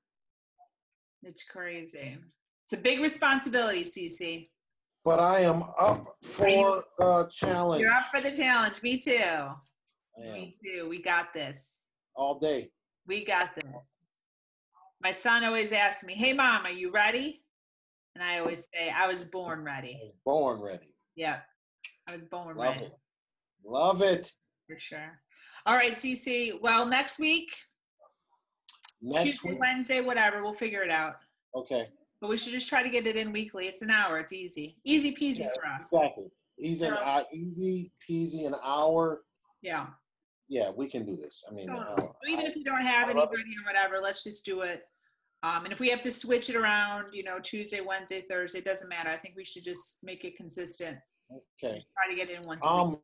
[1.23, 2.17] It's crazy.
[2.65, 4.47] It's a big responsibility, Cece.
[5.05, 7.81] But I am up for the challenge.
[7.81, 8.83] You're up for the challenge.
[8.83, 9.47] Me too.
[10.17, 10.87] Me too.
[10.89, 11.83] We got this.
[12.13, 12.71] all day.
[13.05, 13.95] We got this.
[15.01, 17.41] My son always asks me, Hey, mom, are you ready?
[18.15, 19.99] And I always say, I was born I ready.
[20.01, 20.93] was born ready.
[21.15, 21.39] Yeah.
[22.07, 22.85] I was born Love ready.
[22.85, 22.91] it.
[23.63, 24.31] Love it.
[24.67, 25.19] For sure.
[25.65, 26.59] All right, Cece.
[26.61, 27.49] Well, next week,
[29.01, 29.59] Next Tuesday, week.
[29.59, 31.13] Wednesday, whatever, we'll figure it out.
[31.55, 31.87] Okay.
[32.19, 33.67] But we should just try to get it in weekly.
[33.67, 34.17] It's an hour.
[34.19, 34.77] It's easy.
[34.83, 35.89] Easy peasy Yeah, for us.
[35.93, 36.25] Exactly.
[36.59, 39.21] Easy, So- easy peasy, an hour.
[39.61, 39.87] Yeah.
[40.49, 41.43] Yeah, we can do this.
[41.49, 44.45] I mean, uh, So even if you don't have I anybody or whatever, let's just
[44.45, 44.83] do it.
[45.43, 48.65] Um, and if we have to switch it around, you know, Tuesday, Wednesday, Thursday, it
[48.65, 49.09] doesn't matter.
[49.09, 50.97] I think we should just make it consistent.
[51.31, 51.83] okay.
[51.95, 52.61] Try to get in once.
[52.65, 52.99] Um.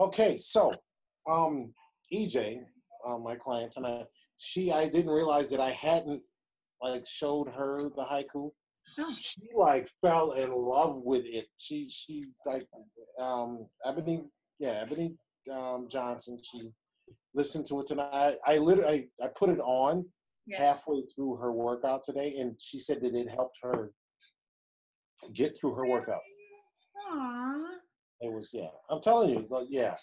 [0.00, 0.72] Okay, so,
[1.28, 1.74] um,
[2.12, 2.60] EJ,
[3.04, 6.22] uh, my client tonight, she, I didn't realize that I hadn't
[6.80, 8.50] like showed her the haiku.
[9.00, 9.16] Oh.
[9.18, 11.46] She like fell in love with it.
[11.56, 12.66] She, she like,
[13.18, 14.24] um, Ebony,
[14.60, 15.16] yeah, Ebony,
[15.50, 16.38] um, Johnson.
[16.42, 16.70] She
[17.34, 18.10] listened to it tonight.
[18.46, 20.04] I, I literally, I, I put it on
[20.46, 20.58] Yeah.
[20.58, 23.92] halfway through her workout today, and she said that it helped her
[25.34, 26.20] get through her workout.
[27.12, 27.64] Aww.
[28.20, 28.68] It was yeah.
[28.90, 29.96] I'm telling you, like, yeah.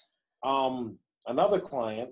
[0.43, 2.11] Um, another client.